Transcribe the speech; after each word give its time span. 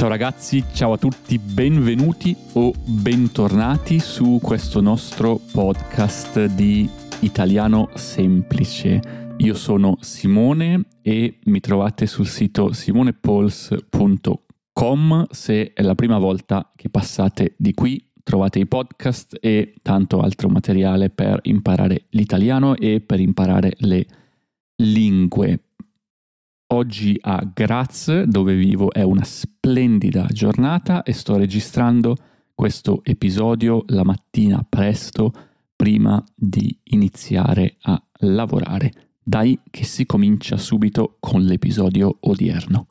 Ciao 0.00 0.08
ragazzi, 0.08 0.64
ciao 0.72 0.92
a 0.92 0.96
tutti, 0.96 1.38
benvenuti 1.38 2.34
o 2.54 2.72
bentornati 2.86 3.98
su 3.98 4.38
questo 4.42 4.80
nostro 4.80 5.38
podcast 5.52 6.46
di 6.46 6.88
Italiano 7.20 7.90
Semplice. 7.96 9.34
Io 9.36 9.52
sono 9.52 9.98
Simone 10.00 10.86
e 11.02 11.40
mi 11.44 11.60
trovate 11.60 12.06
sul 12.06 12.26
sito 12.26 12.72
simonepols.com 12.72 15.26
se 15.28 15.74
è 15.74 15.82
la 15.82 15.94
prima 15.94 16.16
volta 16.16 16.72
che 16.74 16.88
passate 16.88 17.54
di 17.58 17.74
qui. 17.74 18.02
Trovate 18.22 18.58
i 18.58 18.66
podcast 18.66 19.36
e 19.38 19.74
tanto 19.82 20.20
altro 20.20 20.48
materiale 20.48 21.10
per 21.10 21.40
imparare 21.42 22.06
l'italiano 22.12 22.74
e 22.74 23.02
per 23.02 23.20
imparare 23.20 23.74
le 23.80 24.06
lingue 24.76 25.64
Oggi 26.72 27.18
a 27.20 27.50
Graz, 27.52 28.22
dove 28.22 28.54
vivo, 28.54 28.92
è 28.92 29.02
una 29.02 29.24
splendida 29.24 30.26
giornata 30.30 31.02
e 31.02 31.12
sto 31.12 31.36
registrando 31.36 32.16
questo 32.54 33.00
episodio 33.02 33.82
la 33.88 34.04
mattina 34.04 34.64
presto 34.68 35.32
prima 35.74 36.24
di 36.32 36.78
iniziare 36.84 37.76
a 37.80 38.00
lavorare. 38.20 38.92
Dai 39.20 39.58
che 39.68 39.82
si 39.82 40.06
comincia 40.06 40.56
subito 40.56 41.16
con 41.18 41.42
l'episodio 41.42 42.18
odierno. 42.20 42.86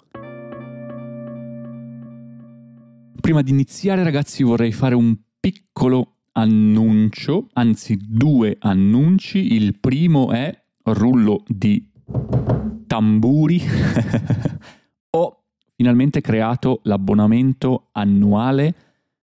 Prima 3.21 3.41
di 3.41 3.52
iniziare 3.52 4.03
ragazzi 4.03 4.43
vorrei 4.43 4.73
fare 4.73 4.95
un 4.95 5.16
piccolo 5.39 6.16
annuncio, 6.33 7.47
anzi 7.53 7.97
due 7.97 8.57
annunci. 8.59 9.53
Il 9.53 9.80
primo 9.80 10.31
è 10.31 10.53
rullo 10.83 11.43
di 11.47 11.88
tamburi, 12.89 13.61
ho 15.16 15.44
finalmente 15.75 16.22
creato 16.22 16.80
l'abbonamento 16.86 17.89
annuale 17.91 18.73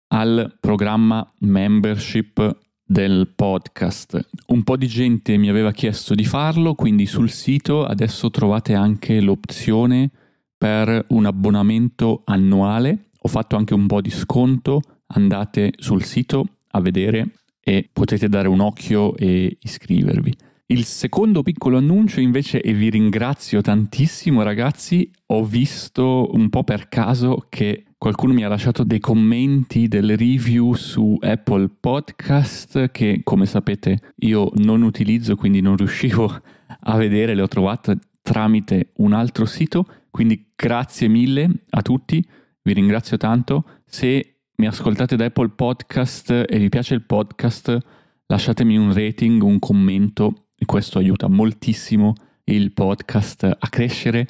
al 0.07 0.57
programma 0.59 1.31
membership 1.41 2.57
del 2.83 3.31
podcast. 3.35 4.29
Un 4.47 4.63
po' 4.63 4.77
di 4.77 4.87
gente 4.87 5.37
mi 5.37 5.47
aveva 5.47 5.71
chiesto 5.71 6.15
di 6.15 6.25
farlo, 6.25 6.73
quindi 6.73 7.05
sul 7.05 7.29
sito 7.29 7.85
adesso 7.85 8.31
trovate 8.31 8.73
anche 8.73 9.21
l'opzione 9.21 10.09
per 10.57 11.05
un 11.09 11.27
abbonamento 11.27 12.23
annuale. 12.25 13.09
Ho 13.19 13.29
fatto 13.29 13.57
anche 13.57 13.75
un 13.75 13.85
po' 13.85 14.01
di 14.01 14.09
sconto, 14.09 14.81
andate 15.05 15.73
sul 15.77 16.03
sito 16.03 16.57
a 16.71 16.81
vedere 16.81 17.35
e 17.59 17.87
potete 17.93 18.27
dare 18.27 18.47
un 18.47 18.59
occhio 18.59 19.15
e 19.15 19.55
iscrivervi. 19.61 20.49
Il 20.71 20.85
secondo 20.85 21.43
piccolo 21.43 21.79
annuncio 21.79 22.21
invece, 22.21 22.61
e 22.61 22.71
vi 22.71 22.89
ringrazio 22.89 23.59
tantissimo 23.59 24.41
ragazzi, 24.41 25.11
ho 25.25 25.43
visto 25.43 26.29
un 26.31 26.47
po' 26.47 26.63
per 26.63 26.87
caso 26.87 27.45
che 27.49 27.87
qualcuno 27.97 28.31
mi 28.31 28.45
ha 28.45 28.47
lasciato 28.47 28.85
dei 28.85 29.01
commenti, 29.01 29.89
delle 29.89 30.15
review 30.15 30.71
su 30.71 31.17
Apple 31.19 31.67
Podcast 31.77 32.89
che 32.91 33.19
come 33.25 33.47
sapete 33.47 34.13
io 34.19 34.49
non 34.59 34.83
utilizzo, 34.83 35.35
quindi 35.35 35.59
non 35.59 35.75
riuscivo 35.75 36.41
a 36.79 36.95
vedere, 36.95 37.35
le 37.35 37.41
ho 37.41 37.49
trovate 37.49 37.99
tramite 38.21 38.91
un 38.99 39.11
altro 39.11 39.43
sito, 39.43 39.85
quindi 40.09 40.53
grazie 40.55 41.09
mille 41.09 41.49
a 41.71 41.81
tutti, 41.81 42.25
vi 42.61 42.71
ringrazio 42.71 43.17
tanto. 43.17 43.65
Se 43.85 44.37
mi 44.55 44.67
ascoltate 44.67 45.17
da 45.17 45.25
Apple 45.25 45.49
Podcast 45.49 46.45
e 46.47 46.57
vi 46.57 46.69
piace 46.69 46.93
il 46.93 47.01
podcast, 47.01 47.77
lasciatemi 48.25 48.77
un 48.77 48.93
rating, 48.93 49.41
un 49.41 49.59
commento 49.59 50.45
e 50.61 50.65
questo 50.65 50.99
aiuta 50.99 51.27
moltissimo 51.27 52.13
il 52.43 52.71
podcast 52.71 53.45
a 53.45 53.67
crescere 53.67 54.27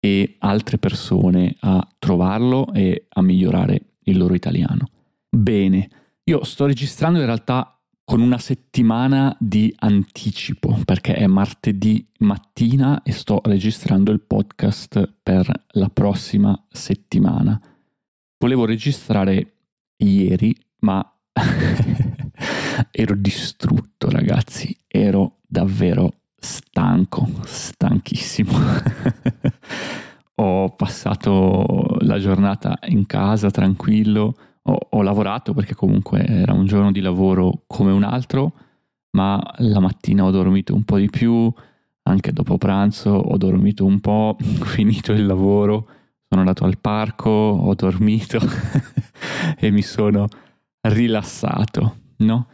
e 0.00 0.34
altre 0.40 0.76
persone 0.76 1.54
a 1.60 1.86
trovarlo 2.00 2.72
e 2.72 3.06
a 3.08 3.22
migliorare 3.22 3.80
il 4.00 4.16
loro 4.16 4.34
italiano. 4.34 4.88
Bene, 5.28 5.88
io 6.24 6.42
sto 6.42 6.66
registrando 6.66 7.20
in 7.20 7.26
realtà 7.26 7.80
con 8.02 8.20
una 8.20 8.38
settimana 8.38 9.36
di 9.38 9.72
anticipo 9.78 10.80
perché 10.84 11.14
è 11.14 11.28
martedì 11.28 12.04
mattina 12.18 13.04
e 13.04 13.12
sto 13.12 13.40
registrando 13.44 14.10
il 14.10 14.20
podcast 14.20 15.14
per 15.22 15.48
la 15.74 15.88
prossima 15.90 16.60
settimana. 16.68 17.60
Volevo 18.36 18.64
registrare 18.64 19.52
ieri, 19.98 20.56
ma 20.80 21.08
ero 22.90 23.14
distrutto 23.14 24.10
ragazzi, 24.10 24.76
ero 24.88 25.37
davvero 25.48 26.12
stanco, 26.36 27.26
stanchissimo. 27.44 28.52
ho 30.40 30.68
passato 30.76 31.96
la 32.00 32.18
giornata 32.18 32.78
in 32.86 33.06
casa 33.06 33.50
tranquillo, 33.50 34.34
ho, 34.62 34.78
ho, 34.90 35.02
lavorato 35.02 35.52
perché 35.52 35.74
comunque 35.74 36.24
era 36.24 36.52
un 36.52 36.66
giorno 36.66 36.92
di 36.92 37.00
lavoro 37.00 37.64
come 37.66 37.90
un 37.90 38.04
altro, 38.04 38.52
ma 39.12 39.42
la 39.56 39.80
mattina 39.80 40.24
ho 40.24 40.30
dormito 40.30 40.74
un 40.74 40.84
po' 40.84 40.98
di 40.98 41.08
più, 41.08 41.52
anche 42.02 42.32
dopo 42.32 42.56
pranzo 42.56 43.10
ho 43.10 43.36
dormito 43.36 43.84
un 43.84 44.00
po', 44.00 44.36
finito 44.62 45.12
il 45.12 45.26
lavoro, 45.26 45.88
sono 46.28 46.42
andato 46.42 46.64
al 46.64 46.78
parco, 46.78 47.30
ho 47.30 47.74
dormito 47.74 48.38
e 49.58 49.70
mi 49.70 49.82
sono 49.82 50.28
rilassato, 50.82 51.96
no? 52.18 52.46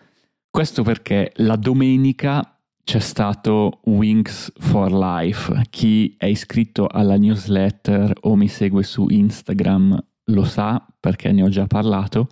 Questo 0.49 0.84
perché 0.84 1.32
la 1.37 1.56
domenica 1.56 2.53
c'è 2.84 3.00
stato 3.00 3.80
Wings 3.84 4.52
for 4.58 4.92
Life. 4.92 5.62
Chi 5.70 6.14
è 6.18 6.26
iscritto 6.26 6.86
alla 6.86 7.16
newsletter 7.16 8.12
o 8.20 8.36
mi 8.36 8.46
segue 8.46 8.82
su 8.82 9.06
Instagram 9.08 9.98
lo 10.26 10.44
sa 10.44 10.86
perché 11.00 11.32
ne 11.32 11.42
ho 11.42 11.48
già 11.48 11.66
parlato. 11.66 12.28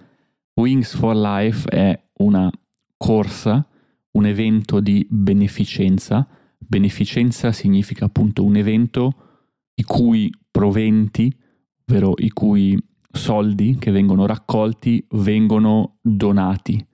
Wings 0.54 0.94
for 0.94 1.16
Life 1.16 1.68
è 1.68 1.98
una 2.18 2.50
corsa, 2.98 3.66
un 4.12 4.26
evento 4.26 4.80
di 4.80 5.06
beneficenza. 5.08 6.28
Beneficenza 6.58 7.50
significa 7.50 8.04
appunto 8.04 8.44
un 8.44 8.56
evento 8.56 9.14
i 9.74 9.82
cui 9.82 10.30
proventi, 10.50 11.34
ovvero 11.86 12.12
i 12.18 12.28
cui 12.28 12.78
soldi 13.10 13.76
che 13.78 13.90
vengono 13.90 14.26
raccolti, 14.26 15.04
vengono 15.12 15.96
donati 16.02 16.86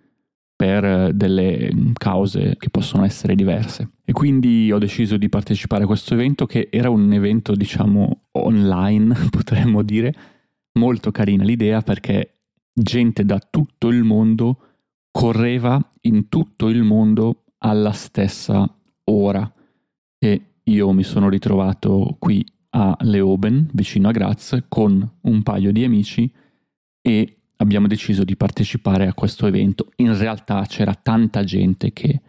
per 0.59 0.85
eh, 0.85 1.11
delle 1.15 1.71
mm, 1.73 1.93
cause 1.93 2.57
che 2.59 2.69
possono 2.69 3.05
essere 3.05 3.37
diverse. 3.37 3.91
E 4.05 4.11
quindi 4.11 4.73
ho 4.73 4.79
deciso 4.79 5.17
di 5.17 5.29
partecipare 5.29 5.85
a 5.85 5.87
questo 5.87 6.15
evento 6.15 6.47
che 6.47 6.67
era 6.69 6.91
un 6.91 7.13
evento 7.13 7.55
diciamo 7.55 8.25
online, 8.33 9.15
potremmo 9.31 9.83
dire, 9.83 10.13
molto 10.81 11.13
carina 11.13 11.45
l'idea 11.45 11.81
perché 11.83 12.41
gente 12.73 13.25
da 13.25 13.39
tutto 13.39 13.87
il 13.87 14.03
mondo 14.03 14.59
correva 15.13 15.81
in 16.03 16.29
tutto 16.29 16.69
il 16.69 16.83
mondo 16.83 17.45
alla 17.59 17.93
stessa 17.93 18.69
ora 19.05 19.53
e 20.19 20.43
io 20.65 20.93
mi 20.93 21.05
sono 21.05 21.29
ritrovato 21.29 22.17
qui 22.19 22.45
a 22.71 22.97
Leoben, 23.03 23.71
vicino 23.75 24.09
a 24.09 24.11
Graz, 24.11 24.65
con 24.69 25.09
un 25.21 25.43
paio 25.45 25.71
di 25.71 25.85
amici 25.85 26.31
e 27.01 27.38
abbiamo 27.59 27.87
deciso 27.87 28.25
di 28.25 28.37
partecipare 28.37 29.07
a 29.07 29.15
questo 29.15 29.47
evento. 29.47 29.93
In 29.97 30.17
realtà 30.17 30.65
c'era 30.67 30.95
tanta 30.95 31.45
gente 31.45 31.93
che 31.93 32.21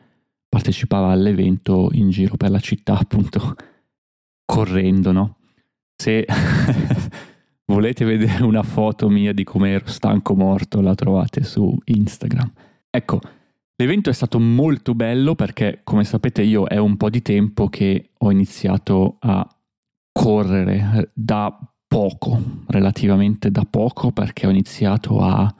partecipava 0.48 1.12
all'evento 1.12 1.90
in 1.94 2.10
giro 2.10 2.36
per 2.36 2.50
la 2.50 2.60
città, 2.60 2.98
appunto, 2.98 3.56
correndo, 4.46 5.12
no? 5.12 5.38
Se 5.96 6.26
volete 7.66 8.06
vedere 8.06 8.44
una 8.44 8.64
foto 8.64 9.10
mia 9.10 9.34
di 9.34 9.44
come 9.44 9.72
ero 9.72 9.88
stanco 9.88 10.36
morto, 10.36 10.82
la 10.82 10.96
trovate 10.96 11.44
su 11.44 11.78
Instagram. 11.86 12.52
Ecco, 12.90 13.20
l'evento 13.76 14.10
è 14.10 14.14
stato 14.14 14.40
molto 14.40 14.96
bello 14.96 15.36
perché, 15.36 15.82
come 15.84 16.04
sapete, 16.04 16.42
io 16.42 16.66
è 16.66 16.78
un 16.78 16.98
po' 16.98 17.10
di 17.10 17.22
tempo 17.22 17.70
che 17.70 18.12
ho 18.18 18.32
iniziato 18.32 19.18
a 19.20 19.48
correre 20.12 21.12
da 21.14 21.56
poco, 22.00 22.42
relativamente 22.68 23.52
da 23.52 23.66
poco, 23.70 24.12
perché 24.12 24.48
ho 24.48 24.50
iniziato 24.50 25.20
a, 25.20 25.54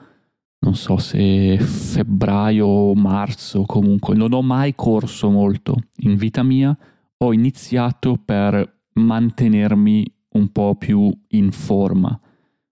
non 0.60 0.74
so 0.74 0.96
se 0.96 1.58
febbraio 1.58 2.94
marzo, 2.94 3.64
comunque 3.64 4.14
non 4.14 4.32
ho 4.32 4.40
mai 4.40 4.74
corso 4.74 5.28
molto 5.28 5.76
in 5.98 6.16
vita 6.16 6.42
mia, 6.42 6.74
ho 7.18 7.32
iniziato 7.34 8.18
per 8.24 8.84
mantenermi 8.94 10.10
un 10.36 10.50
po' 10.50 10.76
più 10.76 11.14
in 11.28 11.52
forma, 11.52 12.18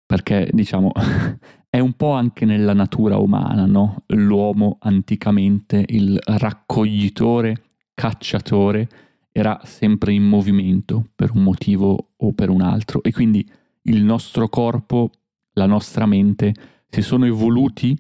perché 0.05 0.51
diciamo 0.53 0.93
è 1.71 1.79
un 1.79 1.95
po' 1.95 2.13
anche 2.13 2.45
nella 2.45 2.75
natura 2.75 3.17
umana, 3.17 3.65
no? 3.65 4.03
L'uomo 4.09 4.77
anticamente, 4.81 5.83
il 5.89 6.19
raccoglitore, 6.23 7.63
cacciatore, 7.95 8.89
era 9.37 9.61
sempre 9.65 10.13
in 10.13 10.23
movimento 10.23 11.09
per 11.17 11.33
un 11.35 11.43
motivo 11.43 12.13
o 12.17 12.33
per 12.35 12.51
un 12.51 12.61
altro 12.61 13.03
e 13.03 13.13
quindi 13.13 13.45
il 13.83 14.05
nostro 14.05 14.49
corpo, 14.49 15.11
la 15.55 15.67
nostra 15.67 16.07
mente 16.07 16.55
si 16.89 17.03
sono 17.03 17.27
evoluti 17.27 17.99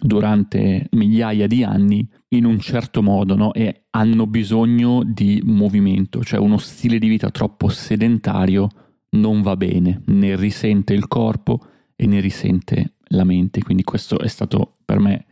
durante 0.00 0.86
migliaia 0.92 1.46
di 1.46 1.62
anni 1.62 2.08
in 2.28 2.46
un 2.46 2.58
certo 2.60 3.02
modo 3.02 3.36
no? 3.36 3.52
e 3.52 3.82
hanno 3.90 4.26
bisogno 4.26 5.02
di 5.04 5.42
movimento, 5.44 6.24
cioè 6.24 6.40
uno 6.40 6.56
stile 6.56 6.98
di 6.98 7.08
vita 7.08 7.28
troppo 7.30 7.68
sedentario 7.68 8.68
non 9.10 9.42
va 9.42 9.56
bene, 9.56 10.00
ne 10.06 10.34
risente 10.34 10.94
il 10.94 11.08
corpo 11.08 11.60
e 11.94 12.06
ne 12.06 12.20
risente 12.20 12.94
la 13.08 13.24
mente. 13.24 13.62
Quindi 13.62 13.82
questo 13.82 14.18
è 14.18 14.28
stato 14.28 14.76
per 14.82 14.98
me 14.98 15.26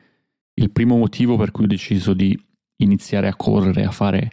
il 0.54 0.70
primo 0.70 0.98
motivo 0.98 1.38
per 1.38 1.52
cui 1.52 1.64
ho 1.64 1.68
deciso 1.68 2.12
di 2.12 2.38
iniziare 2.80 3.28
a 3.28 3.36
correre, 3.36 3.84
a 3.84 3.90
fare 3.90 4.32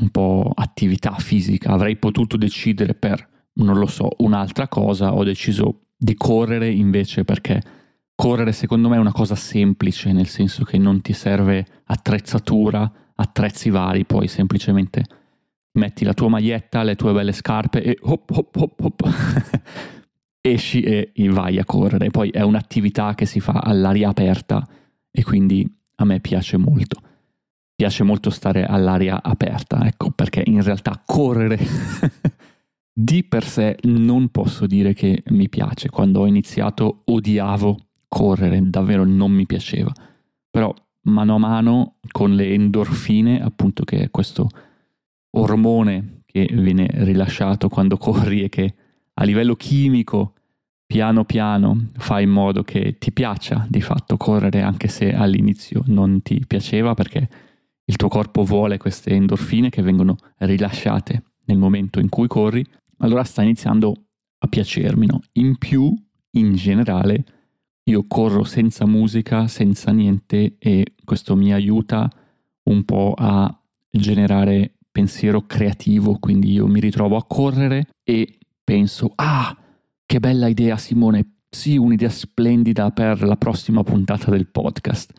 un 0.00 0.10
po' 0.10 0.50
attività 0.54 1.12
fisica. 1.12 1.72
Avrei 1.72 1.96
potuto 1.96 2.36
decidere 2.36 2.94
per, 2.94 3.26
non 3.54 3.78
lo 3.78 3.86
so, 3.86 4.08
un'altra 4.18 4.68
cosa, 4.68 5.14
ho 5.14 5.24
deciso 5.24 5.86
di 5.96 6.14
correre 6.14 6.70
invece 6.70 7.24
perché 7.24 7.62
correre 8.14 8.52
secondo 8.52 8.88
me 8.88 8.96
è 8.96 9.00
una 9.00 9.12
cosa 9.12 9.34
semplice, 9.34 10.12
nel 10.12 10.28
senso 10.28 10.64
che 10.64 10.78
non 10.78 11.00
ti 11.00 11.12
serve 11.12 11.66
attrezzatura, 11.84 12.90
attrezzi 13.14 13.70
vari, 13.70 14.04
poi 14.04 14.28
semplicemente 14.28 15.04
metti 15.72 16.04
la 16.04 16.14
tua 16.14 16.28
maglietta, 16.28 16.82
le 16.82 16.94
tue 16.94 17.12
belle 17.12 17.32
scarpe 17.32 17.82
e 17.82 17.98
hop 18.00 18.30
hop 18.30 18.56
hop 18.56 18.80
hop 18.80 19.02
esci 20.40 20.82
e 20.82 21.12
vai 21.30 21.58
a 21.58 21.64
correre. 21.64 22.10
Poi 22.10 22.30
è 22.30 22.42
un'attività 22.42 23.14
che 23.14 23.26
si 23.26 23.40
fa 23.40 23.60
all'aria 23.64 24.08
aperta 24.10 24.66
e 25.10 25.22
quindi 25.22 25.66
a 25.96 26.04
me 26.04 26.20
piace 26.20 26.56
molto. 26.56 27.00
Piace 27.76 28.04
molto 28.04 28.30
stare 28.30 28.64
all'aria 28.64 29.22
aperta, 29.22 29.84
ecco 29.86 30.10
perché 30.10 30.42
in 30.44 30.62
realtà 30.62 31.02
correre 31.04 31.58
di 32.92 33.24
per 33.24 33.44
sé 33.44 33.76
non 33.82 34.28
posso 34.28 34.66
dire 34.66 34.94
che 34.94 35.22
mi 35.28 35.48
piace. 35.48 35.90
Quando 35.90 36.20
ho 36.20 36.26
iniziato 36.26 37.02
odiavo 37.04 37.78
correre, 38.06 38.60
davvero 38.62 39.04
non 39.04 39.32
mi 39.32 39.44
piaceva. 39.44 39.92
Però 40.48 40.72
mano 41.02 41.34
a 41.34 41.38
mano 41.38 41.96
con 42.10 42.34
le 42.34 42.52
endorfine, 42.52 43.42
appunto 43.42 43.84
che 43.84 44.02
è 44.02 44.10
questo 44.10 44.48
ormone 45.36 46.22
che 46.26 46.48
viene 46.52 46.88
rilasciato 46.90 47.68
quando 47.68 47.96
corri 47.98 48.42
e 48.42 48.48
che 48.48 48.74
a 49.14 49.24
livello 49.24 49.56
chimico 49.56 50.34
piano 50.86 51.24
piano 51.24 51.88
fa 51.96 52.20
in 52.20 52.30
modo 52.30 52.62
che 52.62 52.98
ti 52.98 53.10
piaccia 53.10 53.66
di 53.68 53.80
fatto 53.80 54.16
correre 54.16 54.60
anche 54.60 54.88
se 54.88 55.14
all'inizio 55.14 55.82
non 55.86 56.22
ti 56.22 56.44
piaceva 56.46 56.94
perché 56.94 57.28
il 57.86 57.96
tuo 57.96 58.08
corpo 58.08 58.44
vuole 58.44 58.78
queste 58.78 59.10
endorfine 59.10 59.68
che 59.68 59.82
vengono 59.82 60.16
rilasciate 60.38 61.22
nel 61.46 61.58
momento 61.58 62.00
in 62.00 62.08
cui 62.08 62.26
corri, 62.26 62.64
allora 62.98 63.24
sta 63.24 63.42
iniziando 63.42 63.94
a 64.38 64.46
piacermi. 64.46 65.06
No? 65.06 65.20
In 65.32 65.58
più, 65.58 65.94
in 66.32 66.54
generale, 66.54 67.24
io 67.84 68.06
corro 68.06 68.44
senza 68.44 68.86
musica, 68.86 69.46
senza 69.46 69.90
niente 69.92 70.56
e 70.58 70.94
questo 71.04 71.36
mi 71.36 71.52
aiuta 71.52 72.10
un 72.64 72.84
po' 72.84 73.14
a 73.16 73.54
generare 73.90 74.76
pensiero 74.90 75.42
creativo, 75.42 76.18
quindi 76.18 76.52
io 76.52 76.66
mi 76.66 76.80
ritrovo 76.80 77.16
a 77.16 77.26
correre 77.26 77.88
e 78.02 78.38
penso, 78.62 79.12
ah, 79.16 79.54
che 80.06 80.20
bella 80.20 80.46
idea 80.46 80.76
Simone, 80.76 81.40
sì, 81.50 81.76
un'idea 81.76 82.08
splendida 82.08 82.90
per 82.90 83.22
la 83.22 83.36
prossima 83.36 83.82
puntata 83.82 84.30
del 84.30 84.48
podcast. 84.48 85.12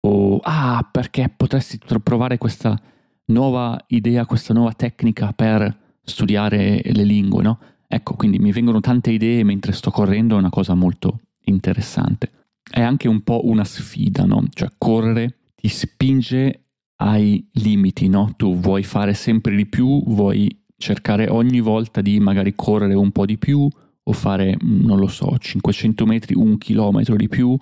O, 0.00 0.38
ah, 0.42 0.88
perché 0.90 1.32
potresti 1.34 1.78
provare 2.02 2.38
questa 2.38 2.80
nuova 3.26 3.82
idea, 3.88 4.26
questa 4.26 4.54
nuova 4.54 4.72
tecnica 4.72 5.32
per 5.32 5.76
studiare 6.02 6.80
le 6.84 7.04
lingue, 7.04 7.42
no? 7.42 7.58
Ecco, 7.86 8.14
quindi 8.14 8.38
mi 8.38 8.52
vengono 8.52 8.80
tante 8.80 9.10
idee 9.10 9.44
mentre 9.44 9.72
sto 9.72 9.90
correndo, 9.90 10.36
è 10.36 10.38
una 10.38 10.50
cosa 10.50 10.74
molto 10.74 11.20
interessante. 11.44 12.30
È 12.70 12.80
anche 12.80 13.08
un 13.08 13.22
po' 13.22 13.46
una 13.46 13.64
sfida, 13.64 14.24
no? 14.24 14.44
Cioè 14.52 14.70
correre 14.76 15.38
ti 15.54 15.68
spinge 15.68 16.64
hai 17.00 17.46
limiti, 17.54 18.08
no? 18.08 18.34
Tu 18.36 18.56
vuoi 18.56 18.82
fare 18.82 19.14
sempre 19.14 19.54
di 19.54 19.66
più, 19.66 20.02
vuoi 20.04 20.64
cercare 20.76 21.28
ogni 21.28 21.60
volta 21.60 22.00
di 22.00 22.18
magari 22.20 22.54
correre 22.54 22.94
un 22.94 23.10
po' 23.10 23.26
di 23.26 23.38
più 23.38 23.68
o 24.02 24.12
fare, 24.12 24.56
non 24.60 24.98
lo 24.98 25.08
so, 25.08 25.36
500 25.38 26.06
metri, 26.06 26.34
un 26.34 26.56
chilometro 26.56 27.16
di 27.16 27.28
più 27.28 27.56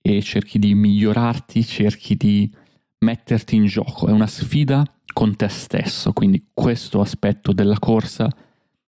e 0.00 0.22
cerchi 0.22 0.58
di 0.58 0.74
migliorarti, 0.74 1.64
cerchi 1.64 2.16
di 2.16 2.50
metterti 3.00 3.56
in 3.56 3.66
gioco. 3.66 4.06
È 4.06 4.12
una 4.12 4.26
sfida 4.26 4.84
con 5.12 5.36
te 5.36 5.48
stesso, 5.48 6.12
quindi 6.12 6.48
questo 6.52 7.00
aspetto 7.00 7.52
della 7.52 7.78
corsa 7.78 8.28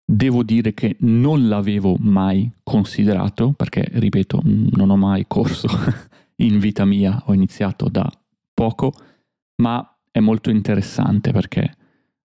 devo 0.08 0.44
dire 0.44 0.74
che 0.74 0.98
non 1.00 1.48
l'avevo 1.48 1.96
mai 2.00 2.52
considerato 2.64 3.54
perché, 3.54 3.88
ripeto, 3.92 4.42
non 4.44 4.90
ho 4.90 4.98
mai 4.98 5.26
corso 5.28 5.68
in 6.38 6.60
vita 6.60 6.86
mia, 6.86 7.24
ho 7.26 7.34
iniziato 7.34 7.90
da 7.90 8.10
poco 8.54 8.94
ma 9.58 9.98
è 10.12 10.20
molto 10.20 10.50
interessante 10.50 11.32
perché 11.32 11.62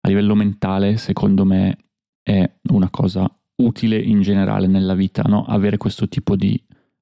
a 0.01 0.09
livello 0.09 0.35
mentale, 0.35 0.97
secondo 0.97 1.45
me, 1.45 1.77
è 2.23 2.51
una 2.71 2.89
cosa 2.89 3.31
utile 3.57 3.99
in 3.99 4.23
generale 4.23 4.67
nella 4.67 4.95
vita, 4.95 5.23
no? 5.23 5.45
avere 5.45 5.77
questo 5.77 6.09
tipo 6.09 6.37
di 6.37 6.61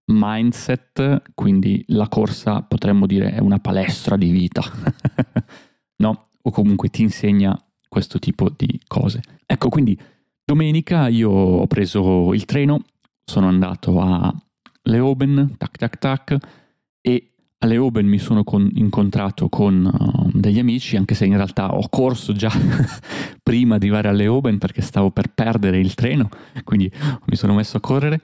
mindset, 0.09 1.23
quindi 1.35 1.85
la 1.89 2.09
corsa 2.09 2.63
potremmo 2.63 3.07
dire 3.07 3.33
è 3.33 3.41
una 3.41 3.59
palestra 3.59 4.17
di 4.17 4.31
vita, 4.31 4.63
no? 5.97 6.29
O 6.43 6.51
comunque 6.51 6.89
ti 6.89 7.03
insegna 7.03 7.59
questo 7.89 8.19
tipo 8.19 8.51
di 8.55 8.81
cose. 8.87 9.23
Ecco, 9.47 9.69
quindi 9.69 9.99
domenica 10.45 11.09
io 11.09 11.31
ho 11.31 11.67
preso 11.67 12.33
il 12.33 12.45
treno, 12.45 12.85
sono 13.25 13.49
andato 13.49 14.01
a 14.01 14.35
Leoben, 14.83 15.55
tac 15.59 15.77
tac 15.77 15.99
tac, 15.99 16.39
e 17.01 17.33
alle 17.59 17.77
Oben 17.77 18.07
mi 18.07 18.19
sono 18.19 18.45
con, 18.45 18.69
incontrato 18.75 19.49
con 19.49 19.85
uh, 19.85 20.31
degli 20.33 20.59
amici, 20.59 20.97
anche 20.97 21.15
se 21.15 21.27
in 21.27 21.37
realtà 21.37 21.75
ho 21.75 21.89
corso 21.89 22.33
già 22.33 22.53
prima 23.43 23.79
di 23.79 23.87
arrivare 23.87 24.09
alle 24.09 24.29
Oben 24.29 24.59
perché 24.59 24.81
stavo 24.81 25.11
per 25.11 25.33
perdere 25.35 25.79
il 25.79 25.95
treno, 25.95 26.29
quindi 26.65 26.91
mi 27.25 27.37
sono 27.37 27.55
messo 27.55 27.77
a 27.77 27.81
correre 27.81 28.21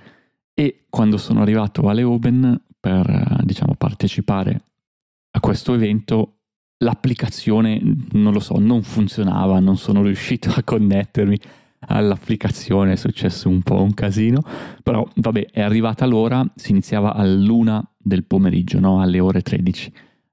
e 0.55 0.87
quando 0.89 1.17
sono 1.19 1.43
arrivato 1.43 1.89
alle 1.89 2.05
Oben 2.05 2.63
per 2.79 3.41
diciamo, 3.45 3.75
partecipare 3.75 4.63
a 5.33 5.41
questo 5.41 5.75
evento 5.75 6.39
l'applicazione, 6.79 7.81
non 8.13 8.33
lo 8.33 8.41
so, 8.41 8.59
non 8.59 8.83
funzionava, 8.83 9.59
non 9.59 9.77
sono 9.77 10.03
riuscito 10.03 10.51
a 10.51 10.63
connettermi 10.63 11.39
all'applicazione, 11.87 12.93
è 12.93 12.97
successo 12.97 13.49
un 13.49 13.63
po' 13.63 13.83
un 13.83 13.95
casino, 13.95 14.43
però 14.83 15.07
vabbè, 15.17 15.51
è 15.51 15.61
arrivata 15.61 16.07
l'ora, 16.07 16.45
si 16.55 16.71
iniziava 16.71 17.15
all'una 17.15 17.83
del 17.97 18.25
pomeriggio, 18.25 18.81
no? 18.81 19.01
alle 19.01 19.21
ore 19.21 19.43
13, 19.43 19.93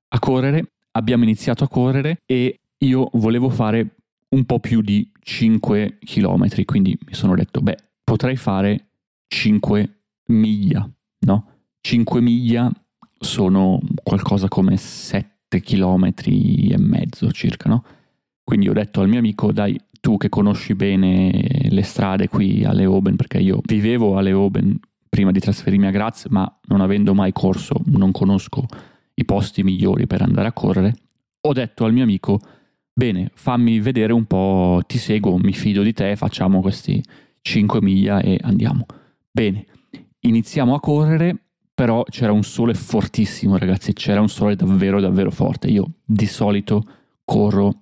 a 0.09 0.19
correre, 0.19 0.73
abbiamo 0.91 1.23
iniziato 1.23 1.63
a 1.63 1.68
correre 1.68 2.21
e 2.25 2.59
io 2.77 3.09
volevo 3.13 3.50
fare 3.50 3.95
un 4.29 4.45
po' 4.45 4.59
più 4.59 4.81
di 4.81 5.12
5 5.19 6.00
km, 6.00 6.63
quindi 6.65 6.97
mi 7.06 7.13
sono 7.13 7.35
detto, 7.35 7.61
beh, 7.61 7.78
potrei 8.04 8.35
fare 8.35 8.92
5 9.28 10.00
miglia, 10.31 10.90
no? 11.19 11.45
5 11.81 12.21
miglia 12.21 12.71
sono 13.19 13.80
qualcosa 14.04 14.47
come 14.47 14.78
7 14.78 15.61
km 15.61 16.14
e 16.26 16.78
mezzo 16.78 17.31
circa, 17.31 17.69
no? 17.69 17.83
Quindi 18.44 18.69
ho 18.69 18.73
detto 18.73 19.02
al 19.02 19.09
mio 19.09 19.19
amico, 19.19 19.52
dai, 19.52 19.80
tu 20.00 20.18
che 20.18 20.30
conosci 20.30 20.73
bene 20.73 21.68
le 21.69 21.83
strade 21.83 22.28
qui 22.28 22.64
a 22.64 22.73
Leoben, 22.73 23.16
perché 23.16 23.38
io 23.40 23.61
vivevo 23.66 24.18
a 24.18 24.21
Leoben 24.21 24.80
prima 25.07 25.31
di 25.31 25.40
trasferirmi 25.40 25.88
a 25.88 25.92
Graz, 25.92 26.26
ma 26.30 26.59
non 26.68 26.81
avendo 26.81 27.14
mai 27.14 27.31
corso 27.31 27.81
non 27.85 28.11
conosco 28.11 28.66
i 29.14 29.26
posti 29.26 29.61
migliori 29.61 30.07
per 30.07 30.21
andare 30.21 30.47
a 30.47 30.54
correre, 30.54 30.95
ho 31.42 31.54
detto 31.54 31.85
al 31.85 31.94
mio 31.94 32.04
amico, 32.04 32.40
bene, 32.94 33.30
fammi 33.33 33.80
vedere 33.80 34.14
un 34.14 34.26
po', 34.26 34.81
ti 34.88 34.97
seguo, 34.97 35.38
mi 35.38 35.54
fido 35.54 35.83
di 35.83 35.94
te, 35.94 36.16
facciamo 36.16 36.61
questi 36.61 37.04
5 37.42 37.81
miglia 37.81 38.21
e 38.21 38.40
andiamo. 38.42 38.85
Bene, 39.30 39.66
iniziamo 40.21 40.73
a 40.73 40.80
correre, 40.80 41.35
però 41.73 42.04
c'era 42.04 42.31
un 42.31 42.44
sole 42.44 42.73
fortissimo 42.73 43.57
ragazzi, 43.57 43.94
c'era 43.94 44.21
un 44.21 44.30
sole 44.30 44.56
davvero 44.56 44.99
davvero 44.99 45.31
forte. 45.31 45.68
Io 45.68 45.94
di 46.04 46.25
solito 46.25 46.83
corro 47.23 47.81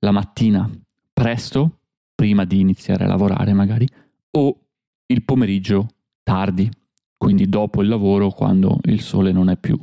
la 0.00 0.10
mattina 0.10 0.68
presto, 1.12 1.78
prima 2.14 2.44
di 2.44 2.60
iniziare 2.60 3.04
a 3.04 3.08
lavorare 3.08 3.52
magari, 3.52 3.86
o 4.32 4.58
il 5.06 5.22
pomeriggio 5.22 5.88
tardi, 6.22 6.70
quindi 7.16 7.48
dopo 7.48 7.82
il 7.82 7.88
lavoro 7.88 8.30
quando 8.30 8.78
il 8.84 9.00
sole 9.00 9.32
non 9.32 9.48
è 9.48 9.56
più 9.56 9.78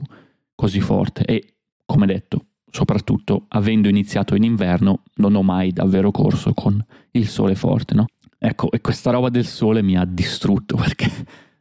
così 0.56 0.80
forte 0.80 1.25
e 1.25 1.56
come 1.86 2.06
detto, 2.06 2.46
soprattutto 2.70 3.46
avendo 3.50 3.88
iniziato 3.88 4.36
in 4.36 4.44
inverno 4.44 5.04
non 5.16 5.36
ho 5.36 5.44
mai 5.44 5.72
davvero 5.72 6.12
corso 6.12 6.54
con 6.54 6.84
il 7.12 7.27
sole 7.27 7.56
forte, 7.56 7.94
no? 7.94 8.06
Ecco, 8.39 8.72
e 8.72 8.82
questa 8.82 9.12
roba 9.12 9.30
del 9.30 9.46
sole 9.46 9.82
mi 9.82 9.98
ha 9.98 10.06
distrutto 10.06 10.75
perché 10.82 11.12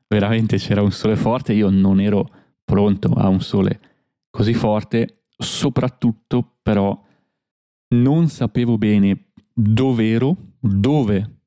veramente 0.08 0.56
c'era 0.58 0.82
un 0.82 0.92
sole 0.92 1.16
forte, 1.16 1.52
io 1.52 1.70
non 1.70 2.00
ero 2.00 2.28
pronto 2.64 3.12
a 3.12 3.28
un 3.28 3.40
sole 3.40 3.80
così 4.30 4.54
forte, 4.54 5.24
soprattutto 5.36 6.56
però 6.62 7.00
non 7.88 8.28
sapevo 8.28 8.76
bene 8.78 9.30
dove 9.52 10.10
ero, 10.10 10.36
dove 10.58 11.38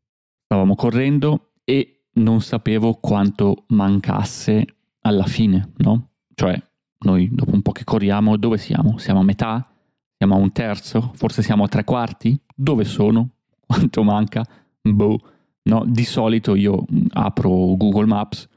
stavamo 0.46 0.76
correndo 0.76 1.52
e 1.64 2.06
non 2.14 2.42
sapevo 2.42 2.96
quanto 2.96 3.66
mancasse 3.68 4.66
alla 5.02 5.26
fine, 5.26 5.74
no? 5.78 6.10
Cioè, 6.34 6.62
noi 7.06 7.30
dopo 7.32 7.54
un 7.54 7.62
po' 7.62 7.72
che 7.72 7.84
corriamo, 7.84 8.38
dove 8.38 8.58
siamo? 8.58 8.98
Siamo 8.98 9.20
a 9.20 9.24
metà? 9.24 9.72
Siamo 10.18 10.36
a 10.36 10.38
un 10.38 10.52
terzo? 10.52 11.12
Forse 11.16 11.42
siamo 11.42 11.64
a 11.64 11.68
tre 11.68 11.84
quarti? 11.84 12.40
Dove 12.54 12.84
sono? 12.84 13.30
Quanto 13.66 14.04
manca? 14.04 14.44
Boh. 14.82 15.20
No, 15.62 15.86
di 15.86 16.04
solito 16.04 16.56
io 16.56 16.84
apro 17.12 17.50
Google 17.78 18.08
Maps, 18.08 18.49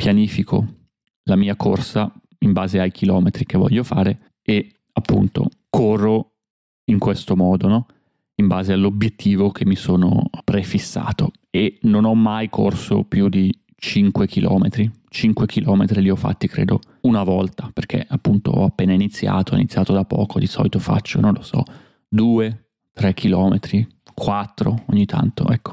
pianifico 0.00 0.66
la 1.24 1.36
mia 1.36 1.56
corsa 1.56 2.10
in 2.38 2.52
base 2.52 2.80
ai 2.80 2.90
chilometri 2.90 3.44
che 3.44 3.58
voglio 3.58 3.84
fare 3.84 4.32
e 4.42 4.76
appunto 4.94 5.50
corro 5.68 6.36
in 6.86 6.98
questo 6.98 7.36
modo, 7.36 7.68
no? 7.68 7.86
in 8.36 8.46
base 8.46 8.72
all'obiettivo 8.72 9.50
che 9.50 9.66
mi 9.66 9.76
sono 9.76 10.30
prefissato 10.42 11.32
e 11.50 11.78
non 11.82 12.06
ho 12.06 12.14
mai 12.14 12.48
corso 12.48 13.04
più 13.04 13.28
di 13.28 13.54
5 13.76 14.26
km. 14.26 14.90
5 15.10 15.46
km 15.46 15.84
li 16.00 16.08
ho 16.08 16.16
fatti 16.16 16.48
credo 16.48 16.80
una 17.02 17.22
volta 17.22 17.68
perché 17.70 18.02
appunto 18.08 18.52
ho 18.52 18.64
appena 18.64 18.94
iniziato, 18.94 19.52
ho 19.52 19.56
iniziato 19.56 19.92
da 19.92 20.04
poco, 20.04 20.38
di 20.38 20.46
solito 20.46 20.78
faccio, 20.78 21.20
non 21.20 21.34
lo 21.34 21.42
so, 21.42 21.62
2, 22.08 22.68
3 22.94 23.12
km, 23.12 23.58
4 24.14 24.84
ogni 24.86 25.04
tanto, 25.04 25.46
ecco. 25.50 25.72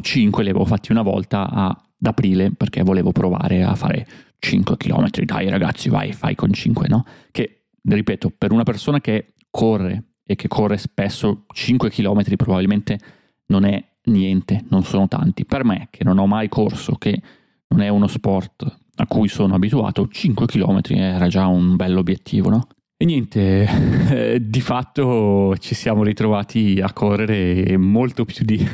5 0.00 0.44
li 0.44 0.50
avevo 0.50 0.64
fatti 0.64 0.92
una 0.92 1.02
volta 1.02 1.87
ad 2.00 2.06
aprile 2.06 2.50
perché 2.50 2.82
volevo 2.82 3.12
provare 3.12 3.62
a 3.62 3.74
fare 3.74 4.06
5 4.38 4.76
km, 4.76 5.08
dai 5.24 5.48
ragazzi 5.48 5.88
vai, 5.88 6.12
fai 6.12 6.34
con 6.34 6.52
5, 6.52 6.86
no? 6.88 7.04
Che, 7.30 7.64
ripeto, 7.82 8.32
per 8.36 8.52
una 8.52 8.62
persona 8.62 9.00
che 9.00 9.34
corre 9.50 10.04
e 10.24 10.36
che 10.36 10.48
corre 10.48 10.76
spesso 10.76 11.44
5 11.52 11.90
km 11.90 12.36
probabilmente 12.36 12.98
non 13.46 13.64
è 13.64 13.82
niente, 14.04 14.64
non 14.68 14.84
sono 14.84 15.08
tanti. 15.08 15.44
Per 15.44 15.64
me, 15.64 15.88
che 15.90 16.04
non 16.04 16.18
ho 16.18 16.26
mai 16.26 16.48
corso, 16.48 16.94
che 16.94 17.20
non 17.68 17.80
è 17.80 17.88
uno 17.88 18.06
sport 18.06 18.78
a 18.96 19.06
cui 19.06 19.28
sono 19.28 19.54
abituato, 19.54 20.08
5 20.08 20.46
km 20.46 20.80
era 20.90 21.28
già 21.28 21.46
un 21.46 21.76
bell'obiettivo, 21.76 22.50
no? 22.50 22.66
E 22.96 23.04
niente, 23.04 24.38
di 24.42 24.60
fatto 24.60 25.56
ci 25.58 25.74
siamo 25.74 26.02
ritrovati 26.02 26.80
a 26.82 26.92
correre 26.92 27.76
molto 27.76 28.24
più 28.24 28.44
di 28.44 28.68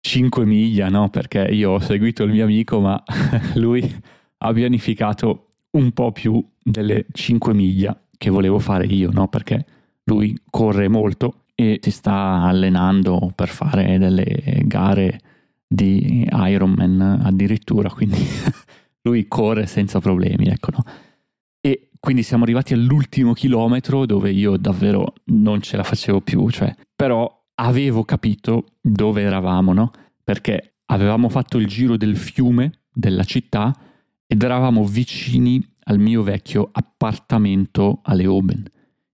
5 0.00 0.44
miglia, 0.44 0.88
no? 0.88 1.08
Perché 1.08 1.40
io 1.40 1.72
ho 1.72 1.78
seguito 1.80 2.22
il 2.22 2.32
mio 2.32 2.44
amico, 2.44 2.80
ma 2.80 3.02
lui 3.54 3.82
ha 4.38 4.52
pianificato 4.52 5.48
un 5.72 5.92
po' 5.92 6.12
più 6.12 6.44
delle 6.62 7.06
5 7.12 7.52
miglia 7.54 8.00
che 8.16 8.30
volevo 8.30 8.58
fare 8.58 8.86
io, 8.86 9.10
no? 9.10 9.28
Perché 9.28 9.64
lui 10.04 10.36
corre 10.50 10.88
molto 10.88 11.44
e 11.54 11.78
si 11.82 11.90
sta 11.90 12.42
allenando 12.42 13.32
per 13.34 13.48
fare 13.48 13.98
delle 13.98 14.62
gare 14.64 15.20
di 15.66 16.26
Ironman 16.30 17.20
addirittura, 17.22 17.90
quindi 17.90 18.18
lui 19.02 19.26
corre 19.28 19.66
senza 19.66 20.00
problemi, 20.00 20.46
ecco 20.46 20.70
no? 20.72 20.84
E 21.60 21.90
quindi 22.00 22.22
siamo 22.22 22.44
arrivati 22.44 22.72
all'ultimo 22.72 23.32
chilometro 23.34 24.06
dove 24.06 24.30
io 24.30 24.56
davvero 24.56 25.14
non 25.26 25.60
ce 25.60 25.76
la 25.76 25.82
facevo 25.82 26.20
più, 26.20 26.48
cioè, 26.48 26.74
però 26.94 27.37
avevo 27.60 28.04
capito 28.04 28.64
dove 28.80 29.22
eravamo, 29.22 29.72
no? 29.72 29.90
Perché 30.22 30.74
avevamo 30.86 31.28
fatto 31.28 31.58
il 31.58 31.66
giro 31.66 31.96
del 31.96 32.16
fiume 32.16 32.80
della 32.92 33.24
città 33.24 33.74
ed 34.26 34.42
eravamo 34.42 34.84
vicini 34.84 35.64
al 35.84 35.98
mio 35.98 36.22
vecchio 36.22 36.68
appartamento 36.70 38.00
a 38.02 38.14
Leoben 38.14 38.62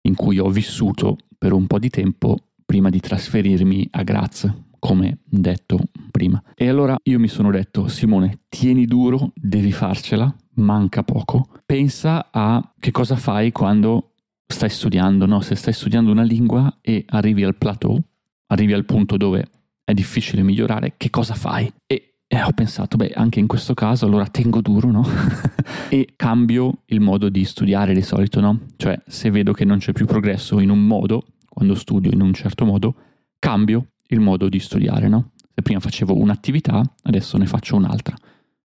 in 0.03 0.15
cui 0.15 0.39
ho 0.39 0.49
vissuto 0.49 1.17
per 1.37 1.53
un 1.53 1.67
po' 1.67 1.79
di 1.79 1.89
tempo 1.89 2.37
prima 2.65 2.89
di 2.89 2.99
trasferirmi 2.99 3.89
a 3.91 4.03
Graz, 4.03 4.51
come 4.79 5.19
detto 5.23 5.79
prima. 6.09 6.41
E 6.55 6.69
allora 6.69 6.95
io 7.03 7.19
mi 7.19 7.27
sono 7.27 7.51
detto, 7.51 7.87
Simone, 7.87 8.43
tieni 8.49 8.85
duro, 8.85 9.31
devi 9.35 9.71
farcela, 9.71 10.33
manca 10.55 11.03
poco. 11.03 11.49
Pensa 11.65 12.29
a 12.31 12.73
che 12.79 12.91
cosa 12.91 13.15
fai 13.15 13.51
quando 13.51 14.13
stai 14.47 14.69
studiando, 14.69 15.25
no? 15.25 15.41
Se 15.41 15.55
stai 15.55 15.73
studiando 15.73 16.11
una 16.11 16.23
lingua 16.23 16.79
e 16.81 17.05
arrivi 17.09 17.43
al 17.43 17.55
plateau, 17.55 18.01
arrivi 18.51 18.73
al 18.73 18.85
punto 18.85 19.17
dove 19.17 19.47
è 19.83 19.93
difficile 19.93 20.43
migliorare, 20.43 20.93
che 20.97 21.09
cosa 21.09 21.33
fai? 21.33 21.71
E 21.87 22.11
e 22.33 22.41
ho 22.41 22.51
pensato, 22.53 22.95
beh, 22.95 23.11
anche 23.13 23.41
in 23.41 23.47
questo 23.47 23.73
caso 23.73 24.05
allora 24.05 24.25
tengo 24.25 24.61
duro, 24.61 24.89
no? 24.89 25.05
e 25.89 26.13
cambio 26.15 26.83
il 26.85 27.01
modo 27.01 27.27
di 27.27 27.43
studiare 27.43 27.93
di 27.93 28.01
solito, 28.01 28.39
no? 28.39 28.57
Cioè, 28.77 28.97
se 29.05 29.29
vedo 29.29 29.51
che 29.51 29.65
non 29.65 29.79
c'è 29.79 29.91
più 29.91 30.05
progresso 30.05 30.61
in 30.61 30.69
un 30.69 30.79
modo, 30.79 31.25
quando 31.49 31.75
studio 31.75 32.09
in 32.09 32.21
un 32.21 32.33
certo 32.33 32.63
modo, 32.63 32.95
cambio 33.37 33.87
il 34.07 34.21
modo 34.21 34.47
di 34.47 34.59
studiare, 34.59 35.09
no? 35.09 35.31
Se 35.53 35.61
prima 35.61 35.81
facevo 35.81 36.15
un'attività, 36.15 36.81
adesso 37.03 37.37
ne 37.37 37.47
faccio 37.47 37.75
un'altra. 37.75 38.15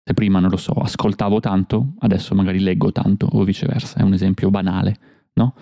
Se 0.03 0.13
prima, 0.15 0.39
non 0.39 0.49
lo 0.49 0.57
so, 0.57 0.71
ascoltavo 0.71 1.39
tanto, 1.39 1.93
adesso 1.99 2.33
magari 2.33 2.61
leggo 2.61 2.91
tanto, 2.91 3.27
o 3.31 3.43
viceversa, 3.43 3.99
è 3.99 4.01
un 4.01 4.13
esempio 4.13 4.49
banale, 4.49 4.97
no? 5.33 5.53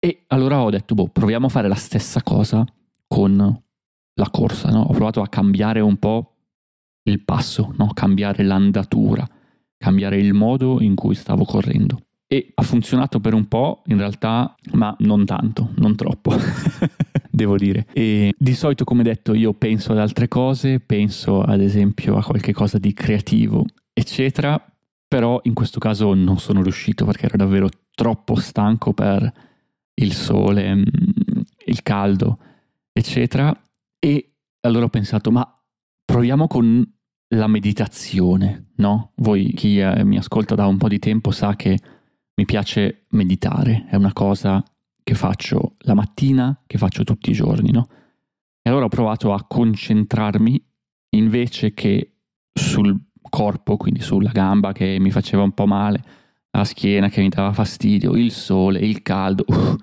E 0.00 0.24
allora 0.26 0.62
ho 0.62 0.70
detto, 0.70 0.96
boh, 0.96 1.06
proviamo 1.10 1.46
a 1.46 1.50
fare 1.50 1.68
la 1.68 1.76
stessa 1.76 2.24
cosa 2.24 2.66
con 3.06 3.62
la 4.14 4.30
corsa, 4.30 4.70
no? 4.70 4.82
Ho 4.82 4.92
provato 4.92 5.22
a 5.22 5.28
cambiare 5.28 5.80
un 5.80 5.96
po' 5.96 6.36
il 7.06 7.22
passo, 7.22 7.72
no? 7.76 7.88
cambiare 7.92 8.42
l'andatura, 8.42 9.28
cambiare 9.76 10.18
il 10.18 10.34
modo 10.34 10.80
in 10.80 10.94
cui 10.94 11.14
stavo 11.14 11.44
correndo. 11.44 12.00
E 12.28 12.50
ha 12.54 12.62
funzionato 12.62 13.20
per 13.20 13.34
un 13.34 13.46
po', 13.46 13.82
in 13.86 13.98
realtà, 13.98 14.54
ma 14.72 14.94
non 15.00 15.24
tanto, 15.24 15.70
non 15.76 15.94
troppo, 15.94 16.32
devo 17.30 17.56
dire. 17.56 17.86
E 17.92 18.34
di 18.36 18.54
solito, 18.54 18.84
come 18.84 19.04
detto, 19.04 19.32
io 19.32 19.52
penso 19.52 19.92
ad 19.92 19.98
altre 19.98 20.26
cose, 20.26 20.80
penso 20.80 21.42
ad 21.42 21.60
esempio 21.60 22.16
a 22.16 22.24
qualche 22.24 22.52
cosa 22.52 22.78
di 22.78 22.92
creativo, 22.92 23.64
eccetera, 23.92 24.60
però 25.06 25.40
in 25.44 25.54
questo 25.54 25.78
caso 25.78 26.14
non 26.14 26.38
sono 26.38 26.62
riuscito 26.62 27.04
perché 27.04 27.26
ero 27.26 27.36
davvero 27.36 27.68
troppo 27.94 28.34
stanco 28.34 28.92
per 28.92 29.32
il 29.94 30.12
sole, 30.12 30.74
mm, 30.74 30.82
il 31.66 31.82
caldo, 31.82 32.38
eccetera. 32.96 33.54
E 33.98 34.36
allora 34.60 34.86
ho 34.86 34.88
pensato, 34.88 35.30
ma 35.30 35.46
proviamo 36.04 36.46
con 36.46 36.82
la 37.34 37.46
meditazione, 37.46 38.70
no? 38.76 39.12
Voi 39.16 39.52
chi 39.52 39.78
eh, 39.78 40.02
mi 40.04 40.16
ascolta 40.16 40.54
da 40.54 40.66
un 40.66 40.78
po' 40.78 40.88
di 40.88 40.98
tempo 40.98 41.30
sa 41.30 41.54
che 41.56 41.78
mi 42.34 42.44
piace 42.44 43.06
meditare, 43.10 43.86
è 43.88 43.96
una 43.96 44.12
cosa 44.12 44.62
che 45.02 45.14
faccio 45.14 45.76
la 45.80 45.94
mattina, 45.94 46.62
che 46.66 46.78
faccio 46.78 47.04
tutti 47.04 47.30
i 47.30 47.34
giorni, 47.34 47.70
no? 47.70 47.88
E 48.62 48.70
allora 48.70 48.86
ho 48.86 48.88
provato 48.88 49.32
a 49.32 49.44
concentrarmi 49.44 50.64
invece 51.16 51.74
che 51.74 52.16
sul 52.52 52.98
corpo, 53.28 53.76
quindi 53.76 54.00
sulla 54.00 54.30
gamba 54.30 54.72
che 54.72 54.96
mi 54.98 55.10
faceva 55.10 55.42
un 55.42 55.52
po' 55.52 55.66
male, 55.66 56.02
la 56.50 56.64
schiena 56.64 57.08
che 57.08 57.20
mi 57.20 57.28
dava 57.28 57.52
fastidio, 57.52 58.16
il 58.16 58.32
sole, 58.32 58.78
il 58.78 59.02
caldo. 59.02 59.44
Uh, 59.46 59.76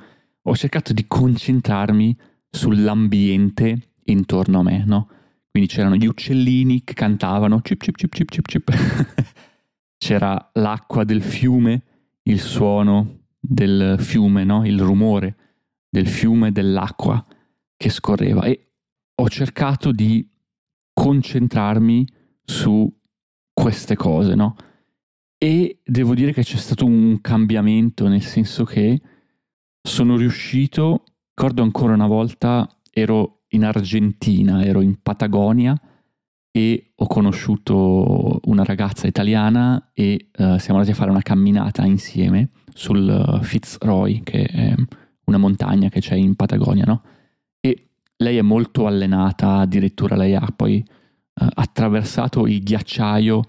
ho 0.44 0.56
cercato 0.56 0.92
di 0.94 1.06
concentrarmi 1.08 2.18
sull'ambiente 2.56 3.94
intorno 4.06 4.60
a 4.60 4.64
me, 4.64 4.84
no? 4.86 5.10
Quindi 5.50 5.70
c'erano 5.70 5.96
gli 5.96 6.06
uccellini 6.06 6.84
che 6.84 6.94
cantavano 6.94 7.62
cip 7.62 7.82
cip 7.82 7.96
cip 7.96 8.14
cip 8.14 8.30
cip 8.30 8.48
cip. 8.48 8.72
C'era 9.98 10.50
l'acqua 10.54 11.04
del 11.04 11.22
fiume, 11.22 11.84
il 12.24 12.40
suono 12.40 13.22
del 13.40 13.96
fiume, 14.00 14.44
no? 14.44 14.66
il 14.66 14.80
rumore 14.80 15.38
del 15.90 16.08
fiume 16.08 16.52
dell'acqua 16.52 17.24
che 17.78 17.90
scorreva 17.90 18.44
e 18.44 18.72
ho 19.16 19.30
cercato 19.30 19.92
di 19.92 20.28
concentrarmi 20.94 22.08
su 22.44 22.92
queste 23.54 23.96
cose, 23.96 24.36
no? 24.36 24.56
E 25.38 25.82
devo 25.84 26.16
dire 26.16 26.34
che 26.34 26.44
c'è 26.44 26.58
stato 26.58 26.86
un 26.86 27.22
cambiamento, 27.22 28.08
nel 28.08 28.24
senso 28.24 28.64
che 28.64 29.02
sono 29.82 30.18
riuscito, 30.18 31.04
ricordo 31.36 31.64
ancora 31.64 31.94
una 31.94 32.06
volta, 32.06 32.70
ero 32.92 33.42
in 33.50 33.66
Argentina, 33.66 34.64
ero 34.64 34.82
in 34.82 35.02
Patagonia 35.02 35.76
e 36.52 36.92
ho 36.96 37.08
conosciuto 37.08 38.40
una 38.44 38.64
ragazza 38.64 39.08
italiana 39.08 39.90
e 39.94 40.30
uh, 40.38 40.58
siamo 40.60 40.80
andati 40.80 40.92
a 40.92 40.96
fare 40.96 41.10
una 41.10 41.24
camminata 41.24 41.84
insieme 41.86 42.50
sul 42.72 43.08
uh, 43.10 43.44
Fitzroy, 43.44 44.22
che 44.22 44.44
è 44.44 44.76
una 45.26 45.38
montagna 45.38 45.90
che 45.90 46.00
c'è 46.00 46.14
in 46.14 46.36
Patagonia, 46.36 46.86
no? 46.86 47.02
E 47.60 47.90
lei 48.18 48.38
è 48.38 48.44
molto 48.44 48.86
allenata, 48.86 49.58
addirittura 49.58 50.16
lei 50.16 50.36
ha 50.36 50.48
poi 50.56 50.86
uh, 50.86 51.48
attraversato 51.52 52.46
il 52.46 52.62
ghiacciaio 52.62 53.42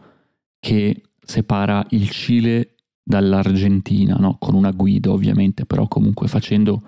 che 0.58 1.02
separa 1.20 1.84
il 1.90 2.08
Cile 2.08 2.76
dall'Argentina, 3.02 4.16
no? 4.18 4.38
Con 4.38 4.54
una 4.54 4.70
guida 4.70 5.10
ovviamente, 5.10 5.66
però 5.66 5.86
comunque 5.86 6.28
facendo 6.28 6.82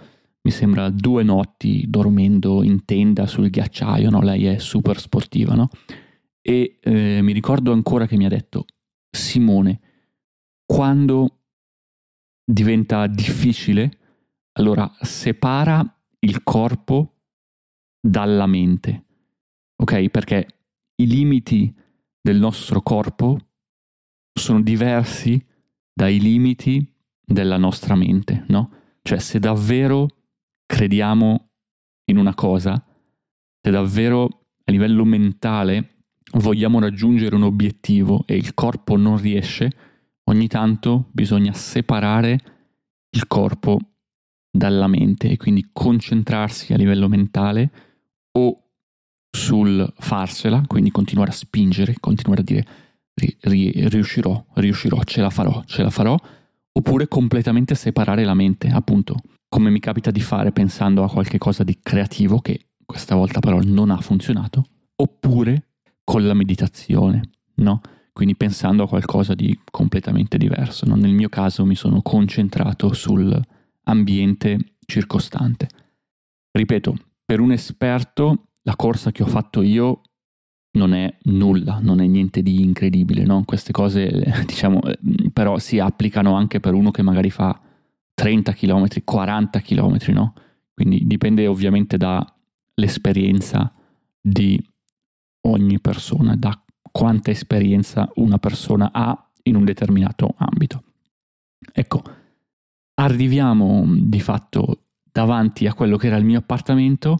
mi 0.47 0.53
sembra 0.53 0.91
due 0.91 1.25
notti 1.25 1.87
dormendo 1.89 2.63
in 2.63 2.85
tenda 2.85 3.27
sul 3.27 3.51
ghiacciaio, 3.51 4.11
no? 4.11 4.21
lei 4.23 4.47
è 4.47 4.59
super 4.59 5.01
sportiva, 5.01 5.55
no? 5.55 5.69
E 6.41 6.79
eh, 6.81 7.21
mi 7.21 7.33
ricordo 7.33 7.73
ancora 7.73 8.07
che 8.07 8.17
mi 8.17 8.27
ha 8.27 8.29
detto, 8.29 8.65
Simone, 9.11 9.81
quando 10.65 11.41
diventa 12.45 13.09
difficile, 13.09 13.99
allora 14.53 14.89
separa 15.01 15.85
il 16.21 16.45
corpo 16.45 17.23
dalla 18.01 18.47
mente, 18.47 19.05
ok? 19.83 20.09
Perché 20.11 20.47
i 21.03 21.09
limiti 21.09 21.75
del 22.21 22.39
nostro 22.39 22.83
corpo 22.83 23.37
sono 24.33 24.63
diversi 24.63 25.45
dai 25.93 26.21
limiti 26.21 26.89
della 27.21 27.57
nostra 27.57 27.97
mente, 27.97 28.45
no? 28.47 28.71
Cioè 29.03 29.19
se 29.19 29.41
davvero 29.41 30.16
crediamo 30.67 31.49
in 32.07 32.19
una 32.19 32.35
cosa, 32.35 32.83
se 33.61 33.71
davvero 33.71 34.25
a 34.65 34.71
livello 34.71 35.05
mentale 35.05 36.03
vogliamo 36.33 36.81
raggiungere 36.81 37.35
un 37.35 37.45
obiettivo 37.45 38.25
e 38.27 38.37
il 38.37 38.53
corpo 38.55 38.97
non 38.97 39.17
riesce, 39.17 39.71
ogni 40.25 40.49
tanto 40.49 41.09
bisogna 41.13 41.53
separare 41.53 42.39
il 43.11 43.27
corpo 43.27 43.79
dalla 44.51 44.89
mente 44.89 45.31
e 45.31 45.37
quindi 45.37 45.71
concentrarsi 45.73 46.73
a 46.73 46.77
livello 46.77 47.09
mentale 47.09 47.71
o 48.33 48.63
sul 49.31 49.93
farsela, 49.99 50.63
quindi 50.67 50.91
continuare 50.91 51.31
a 51.31 51.35
spingere, 51.35 51.95
continuare 52.01 52.41
a 52.41 52.45
dire 52.45 52.67
ri- 53.15 53.37
ri- 53.41 53.89
riuscirò, 53.89 54.45
riuscirò, 54.55 55.03
ce 55.05 55.21
la 55.21 55.31
farò, 55.31 55.63
ce 55.65 55.83
la 55.83 55.91
farò, 55.91 56.17
oppure 56.73 57.09
completamente 57.09 57.75
separare 57.75 58.25
la 58.25 58.35
mente, 58.35 58.69
appunto, 58.69 59.17
come 59.49 59.71
mi 59.71 59.81
capita 59.81 60.11
di 60.11 60.21
fare 60.21 60.53
pensando 60.53 61.03
a 61.03 61.09
qualche 61.09 61.39
cosa 61.39 61.65
di 61.65 61.79
creativo 61.83 62.41
che 62.41 62.67
questa 62.85 63.15
volta 63.15 63.41
però 63.41 63.61
non 63.63 63.91
ha 63.91 64.01
funzionato, 64.01 64.65
oppure 64.97 65.69
con 66.05 66.27
la 66.27 66.35
meditazione, 66.35 67.31
no? 67.57 67.81
Quindi 68.13 68.37
pensando 68.37 68.85
a 68.85 68.89
qualcosa 68.89 69.35
di 69.35 69.59
completamente 69.71 70.39
diverso. 70.39 70.87
No? 70.87 70.95
Nel 70.95 71.13
mio 71.13 71.29
caso 71.29 71.67
mi 71.67 71.75
sono 71.75 72.01
concentrato 72.01 72.95
sull'ambiente 72.95 74.77
circostante. 74.87 75.69
Ripeto, 76.51 76.97
per 77.27 77.41
un 77.41 77.53
esperto 77.53 78.53
la 78.63 78.75
corsa 78.75 79.13
che 79.13 79.23
ho 79.23 79.27
fatto 79.27 79.61
io 79.61 80.01
non 80.79 80.95
è 80.95 81.15
nulla, 81.25 81.79
non 81.83 82.01
è 82.01 82.07
niente 82.07 82.43
di 82.43 82.63
incredibile, 82.63 83.25
no? 83.25 83.43
Queste 83.45 83.73
cose, 83.73 84.09
diciamo, 84.47 84.81
però 85.33 85.59
si 85.59 85.79
applicano 85.79 86.37
anche 86.37 86.59
per 86.59 86.73
uno 86.73 86.91
che 86.91 87.03
magari 87.03 87.31
fa 87.31 87.61
30 88.17 88.55
km, 88.55 88.87
40 89.05 89.61
km, 89.61 89.97
no? 90.13 90.33
Quindi 90.73 91.07
dipende 91.07 91.47
ovviamente 91.47 91.99
dall'esperienza 91.99 93.73
di 94.19 94.59
ogni 95.43 95.79
persona, 95.81 96.35
da 96.35 96.59
quanta 96.91 97.31
esperienza 97.31 98.11
una 98.15 98.39
persona 98.39 98.91
ha 98.91 99.31
in 99.43 99.55
un 99.55 99.65
determinato 99.65 100.35
ambito. 100.39 100.83
Ecco, 101.73 102.03
arriviamo 102.95 103.85
di 103.87 104.21
fatto 104.21 104.85
davanti 105.03 105.67
a 105.67 105.75
quello 105.75 105.99
che 105.99 106.07
era 106.07 106.17
il 106.17 106.25
mio 106.25 106.39
appartamento 106.39 107.19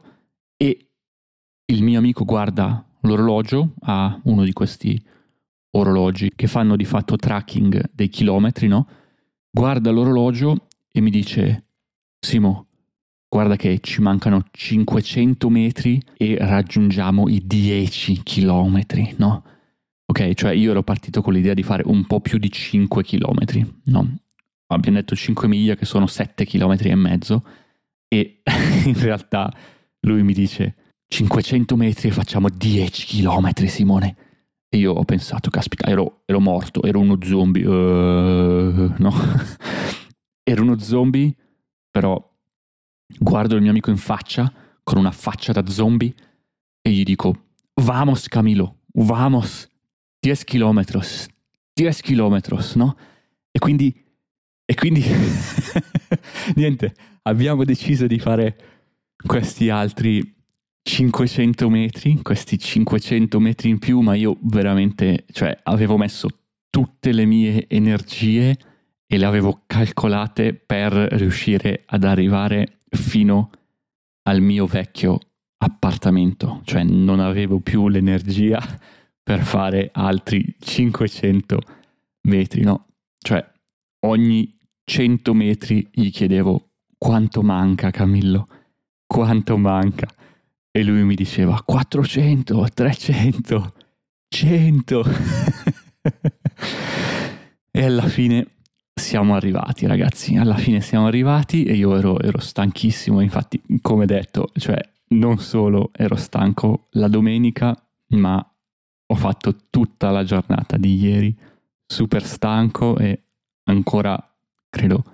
e 0.57 0.93
il 1.67 1.83
mio 1.83 1.99
amico 1.99 2.25
guarda 2.25 2.83
l'orologio, 3.01 3.75
ha 3.81 4.19
uno 4.25 4.45
di 4.45 4.53
questi 4.53 5.01
orologi 5.73 6.33
che 6.35 6.47
fanno 6.47 6.75
di 6.75 6.87
fatto 6.87 7.17
tracking 7.17 7.91
dei 7.93 8.09
chilometri, 8.09 8.67
no? 8.67 8.89
Guarda 9.51 9.91
l'orologio 9.91 10.66
e 10.97 11.03
mi 11.03 11.11
dice, 11.11 11.65
Simo, 12.19 12.69
guarda 13.29 13.57
che 13.57 13.81
ci 13.83 14.01
mancano 14.01 14.47
500 14.51 15.51
metri 15.51 16.03
e 16.17 16.39
raggiungiamo 16.41 17.29
i 17.29 17.43
10 17.45 18.23
chilometri, 18.23 19.15
no? 19.19 19.45
Ok, 20.07 20.33
cioè 20.33 20.53
io 20.53 20.71
ero 20.71 20.83
partito 20.83 21.21
con 21.21 21.35
l'idea 21.35 21.53
di 21.53 21.63
fare 21.63 21.83
un 21.85 22.07
po' 22.07 22.21
più 22.21 22.39
di 22.39 22.51
5 22.51 23.05
chilometri, 23.05 23.81
no? 23.85 24.17
Abbiamo 24.69 24.97
detto 24.97 25.15
5 25.15 25.47
miglia 25.47 25.75
che 25.75 25.85
sono 25.85 26.07
7 26.07 26.47
chilometri 26.47 26.89
e 26.89 26.95
mezzo 26.95 27.45
e 28.09 28.41
in 28.87 28.99
realtà 28.99 29.53
lui 30.01 30.23
mi 30.23 30.33
dice 30.33 30.77
500 31.09 31.77
metri 31.77 32.09
e 32.09 32.13
facciamo 32.13 32.49
10 32.49 33.05
chilometri 33.05 33.69
Simone. 33.69 34.17
E 34.71 34.79
io 34.79 34.95
ho 34.95 35.05
pensato, 35.05 35.51
caspita, 35.51 35.89
ero, 35.89 36.23
ero 36.25 36.41
morto, 36.41 36.83
ero 36.83 37.01
uno 37.01 37.19
zombie, 37.23 37.67
uh, 37.67 38.95
no? 38.97 39.13
ero 40.49 40.63
uno 40.63 40.79
zombie, 40.79 41.35
però 41.91 42.23
Guardo 43.07 43.55
il 43.55 43.63
mio 43.63 43.71
amico 43.71 43.91
in 43.91 43.97
faccia, 43.97 44.53
con 44.83 44.99
una 44.99 45.13
faccia 45.13 45.53
da 45.53 45.67
zombie, 45.67 46.13
e 46.83 46.91
gli 46.91 47.05
dico, 47.05 47.51
vamos 47.75 48.29
Camilo, 48.29 48.81
vamos, 48.95 49.69
10 50.19 50.45
kilometros, 50.45 51.29
10 51.73 52.03
kilometros, 52.03 52.75
no? 52.75 52.97
E 53.53 53.59
quindi, 53.59 53.95
e 54.65 54.75
quindi, 54.75 55.05
niente, 56.57 56.95
abbiamo 57.23 57.65
deciso 57.65 58.07
di 58.07 58.19
fare 58.19 58.57
questi 59.25 59.71
altri 59.71 60.35
500 60.83 61.69
metri, 61.71 62.21
questi 62.23 62.59
500 62.59 63.39
metri 63.39 63.71
in 63.71 63.79
più, 63.79 64.01
ma 64.01 64.15
io 64.15 64.37
veramente, 64.43 65.27
cioè, 65.31 65.57
avevo 65.63 65.97
messo 65.97 66.29
tutte 66.71 67.13
le 67.13 67.25
mie 67.25 67.67
energie 67.69 68.59
e 69.07 69.19
le 69.19 69.25
avevo 69.25 69.63
calcolate 69.67 70.55
per 70.55 70.93
riuscire 70.93 71.85
ad 71.87 72.05
arrivare 72.05 72.79
fino 72.89 73.51
al 74.23 74.41
mio 74.41 74.67
vecchio 74.67 75.19
appartamento, 75.59 76.61
cioè 76.65 76.83
non 76.83 77.21
avevo 77.21 77.61
più 77.61 77.89
l'energia 77.89 78.61
per 79.23 79.43
fare 79.43 79.91
altri 79.93 80.55
500 80.59 81.59
metri, 82.23 82.63
no? 82.63 82.87
Cioè 83.19 83.45
ogni 84.07 84.57
100 84.85 85.35
metri 85.35 85.89
gli 85.93 86.11
chiedevo 86.11 86.71
quanto 86.99 87.43
manca 87.43 87.91
Camillo, 87.91 88.49
quanto 89.07 89.57
manca? 89.57 90.07
E 90.71 90.83
lui 90.83 91.03
mi 91.05 91.15
diceva 91.15 91.61
400, 91.65 92.67
300, 92.75 93.75
100. 94.29 95.05
e 97.71 97.85
alla 97.85 98.07
fine 98.07 98.56
siamo 98.99 99.35
arrivati 99.35 99.87
ragazzi, 99.87 100.37
alla 100.37 100.57
fine 100.57 100.81
siamo 100.81 101.07
arrivati 101.07 101.65
e 101.65 101.75
io 101.75 101.97
ero, 101.97 102.19
ero 102.19 102.41
stanchissimo, 102.41 103.21
infatti 103.21 103.61
come 103.83 104.07
detto, 104.07 104.51
cioè 104.57 104.81
non 105.09 105.39
solo 105.39 105.91
ero 105.93 106.17
stanco 106.17 106.89
la 106.93 107.07
domenica, 107.07 107.77
ma 108.09 108.43
ho 109.09 109.15
fatto 109.15 109.55
tutta 109.69 110.11
la 110.11 110.25
giornata 110.25 110.79
di 110.79 110.97
ieri 110.97 111.37
super 111.87 112.25
stanco 112.25 112.97
e 112.97 113.23
ancora 113.65 114.19
credo 114.71 115.05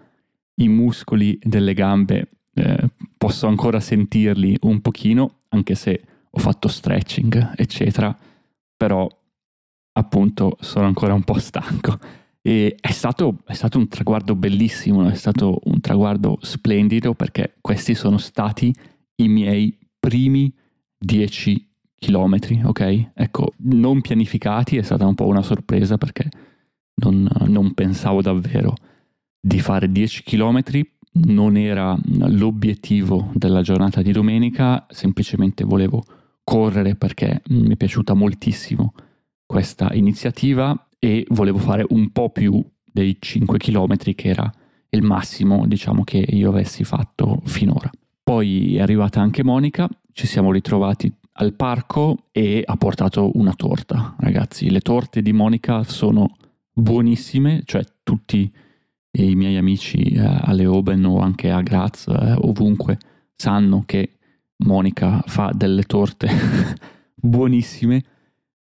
i 0.57 0.69
muscoli 0.69 1.37
delle 1.43 1.75
gambe 1.75 2.29
eh, 2.55 2.89
posso 3.19 3.49
ancora 3.49 3.81
sentirli 3.81 4.59
un 4.63 4.81
pochino, 4.81 5.41
anche 5.49 5.75
se 5.75 6.05
ho 6.31 6.39
fatto 6.39 6.69
stretching, 6.69 7.55
eccetera, 7.57 8.17
però 8.77 9.09
appunto 9.95 10.57
sono 10.61 10.87
ancora 10.87 11.15
un 11.15 11.25
po' 11.25 11.39
stanco. 11.39 11.99
E 12.43 12.77
è 12.81 12.91
stato, 12.91 13.39
è 13.47 13.55
stato 13.55 13.79
un 13.79 13.87
traguardo 13.89 14.35
bellissimo, 14.35 15.09
è 15.09 15.15
stato 15.15 15.61
un 15.65 15.81
traguardo 15.81 16.39
splendido 16.41 17.15
perché 17.15 17.55
questi 17.61 17.95
sono 17.95 18.19
stati 18.19 18.75
i 19.17 19.29
miei 19.29 19.79
primi 19.99 20.53
10 20.99 21.71
chilometri, 21.95 22.61
ok? 22.65 23.11
Ecco, 23.15 23.55
non 23.59 24.01
pianificati, 24.01 24.77
è 24.77 24.83
stata 24.83 25.07
un 25.07 25.15
po' 25.15 25.27
una 25.27 25.43
sorpresa 25.43 25.97
perché 25.99 26.29
non, 26.95 27.29
non 27.47 27.75
pensavo 27.75 28.21
davvero 28.21 28.75
di 29.41 29.61
fare 29.61 29.91
10 29.91 30.25
chilometri, 30.25 30.85
non 31.15 31.57
era 31.57 31.97
l'obiettivo 32.05 33.31
della 33.35 33.63
giornata 33.63 34.03
di 34.03 34.11
domenica, 34.11 34.87
semplicemente 34.91 35.63
volevo 35.63 36.03
correre 36.43 36.97
perché 36.97 37.43
mi 37.49 37.71
è 37.71 37.77
piaciuta 37.77 38.15
moltissimo 38.15 38.95
questa 39.47 39.93
iniziativa 39.93 40.89
e 41.05 41.27
volevo 41.31 41.59
fare 41.59 41.85
un 41.89 42.13
po' 42.13 42.31
più 42.31 42.65
dei 42.85 43.17
5 43.19 43.59
km 43.59 43.97
che 43.97 44.29
era 44.29 44.49
il 44.91 45.03
massimo 45.03 45.67
diciamo 45.67 46.05
che 46.05 46.19
io 46.19 46.51
avessi 46.51 46.85
fatto 46.85 47.41
finora. 47.45 47.91
Poi 48.23 48.77
è 48.77 48.81
arrivata 48.81 49.21
anche 49.21 49.43
Monica, 49.43 49.89
ci 50.13 50.29
siamo 50.29 50.53
ritrovati 50.53 51.13
al 51.33 51.55
parco 51.55 52.29
e 52.31 52.63
ha 52.65 52.77
portato 52.77 53.33
una 53.35 53.53
torta. 53.55 54.15
Ragazzi, 54.17 54.71
le 54.71 54.79
torte 54.79 55.23
di 55.23 55.33
Monica 55.33 55.83
sono 55.83 56.37
buonissime, 56.73 57.63
cioè 57.65 57.85
tutti 58.05 58.49
i 59.11 59.35
miei 59.35 59.57
amici 59.57 60.03
eh, 60.03 60.21
alle 60.21 60.67
Oben 60.67 61.05
o 61.05 61.19
anche 61.19 61.51
a 61.51 61.63
Graz, 61.63 62.07
eh, 62.07 62.37
ovunque, 62.43 62.97
sanno 63.35 63.83
che 63.85 64.19
Monica 64.59 65.21
fa 65.27 65.51
delle 65.53 65.83
torte 65.83 66.29
buonissime, 67.17 68.05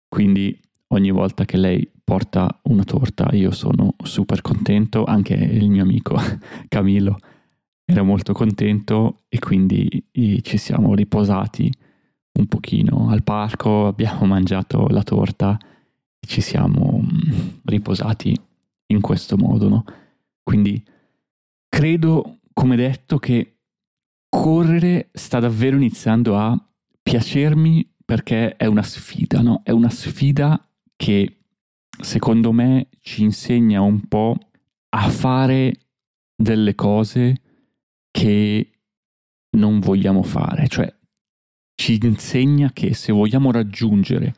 quindi 0.07 0.55
ogni 0.89 1.09
volta 1.09 1.45
che 1.45 1.57
lei 1.57 1.89
porta 2.09 2.59
una 2.63 2.83
torta 2.83 3.29
io 3.33 3.51
sono 3.51 3.93
super 4.03 4.41
contento, 4.41 5.03
anche 5.03 5.35
il 5.35 5.69
mio 5.69 5.83
amico 5.83 6.17
Camillo 6.67 7.19
era 7.85 8.01
molto 8.01 8.33
contento 8.33 9.25
e 9.29 9.37
quindi 9.37 10.05
ci 10.41 10.57
siamo 10.57 10.95
riposati 10.95 11.71
un 12.39 12.47
pochino 12.47 13.09
al 13.09 13.21
parco, 13.21 13.85
abbiamo 13.85 14.25
mangiato 14.33 14.87
la 14.87 15.03
torta 15.03 15.55
e 16.19 16.25
ci 16.25 16.41
siamo 16.41 16.99
mm, 16.99 17.59
riposati 17.65 18.35
in 18.87 19.01
questo 19.01 19.37
modo, 19.37 19.69
no? 19.69 19.83
Quindi 20.41 20.83
credo, 21.67 22.39
come 22.53 22.75
detto, 22.75 23.19
che 23.19 23.59
correre 24.29 25.09
sta 25.13 25.39
davvero 25.39 25.75
iniziando 25.75 26.35
a 26.39 26.59
piacermi 27.03 27.87
perché 28.03 28.55
è 28.55 28.65
una 28.65 28.81
sfida, 28.81 29.41
no? 29.41 29.61
È 29.63 29.69
una 29.69 29.91
sfida 29.91 30.67
che 30.95 31.38
secondo 32.01 32.51
me 32.51 32.89
ci 32.99 33.23
insegna 33.23 33.81
un 33.81 34.07
po' 34.07 34.37
a 34.89 35.09
fare 35.09 35.79
delle 36.35 36.75
cose 36.75 37.41
che 38.11 38.71
non 39.57 39.79
vogliamo 39.79 40.23
fare, 40.23 40.67
cioè 40.67 40.93
ci 41.75 41.99
insegna 42.01 42.71
che 42.71 42.93
se 42.93 43.11
vogliamo 43.11 43.51
raggiungere 43.51 44.33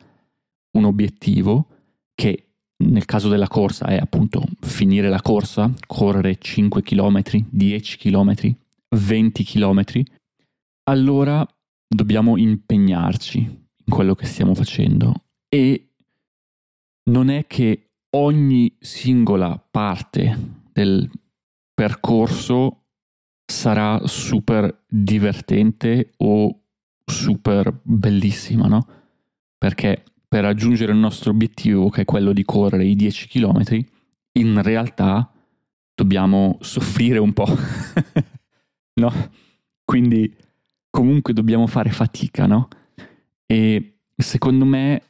un 0.76 0.84
obiettivo 0.84 1.68
che 2.14 2.52
nel 2.84 3.04
caso 3.04 3.28
della 3.28 3.48
corsa 3.48 3.86
è 3.86 3.96
appunto 3.96 4.42
finire 4.60 5.08
la 5.08 5.20
corsa, 5.20 5.72
correre 5.86 6.38
5 6.38 6.82
km, 6.82 7.22
10 7.48 7.98
km, 7.98 8.56
20 8.96 9.44
km, 9.44 9.82
allora 10.84 11.46
dobbiamo 11.86 12.36
impegnarci 12.36 13.38
in 13.38 13.92
quello 13.92 14.14
che 14.14 14.26
stiamo 14.26 14.54
facendo. 14.54 15.24
E 15.48 15.91
non 17.04 17.30
è 17.30 17.46
che 17.46 17.90
ogni 18.10 18.76
singola 18.78 19.62
parte 19.70 20.38
del 20.72 21.10
percorso 21.74 22.84
sarà 23.44 24.00
super 24.06 24.84
divertente 24.86 26.12
o 26.18 26.60
super 27.04 27.80
bellissima, 27.82 28.66
no? 28.66 28.86
Perché 29.58 30.04
per 30.28 30.42
raggiungere 30.44 30.92
il 30.92 30.98
nostro 30.98 31.30
obiettivo, 31.30 31.90
che 31.90 32.02
è 32.02 32.04
quello 32.04 32.32
di 32.32 32.44
correre 32.44 32.84
i 32.84 32.96
10 32.96 33.28
km, 33.28 33.62
in 34.32 34.62
realtà 34.62 35.30
dobbiamo 35.94 36.58
soffrire 36.60 37.18
un 37.18 37.32
po', 37.32 37.46
no? 38.94 39.12
Quindi 39.84 40.34
comunque 40.88 41.32
dobbiamo 41.32 41.66
fare 41.66 41.90
fatica, 41.90 42.46
no? 42.46 42.68
E 43.46 43.98
secondo 44.16 44.64
me 44.64 45.02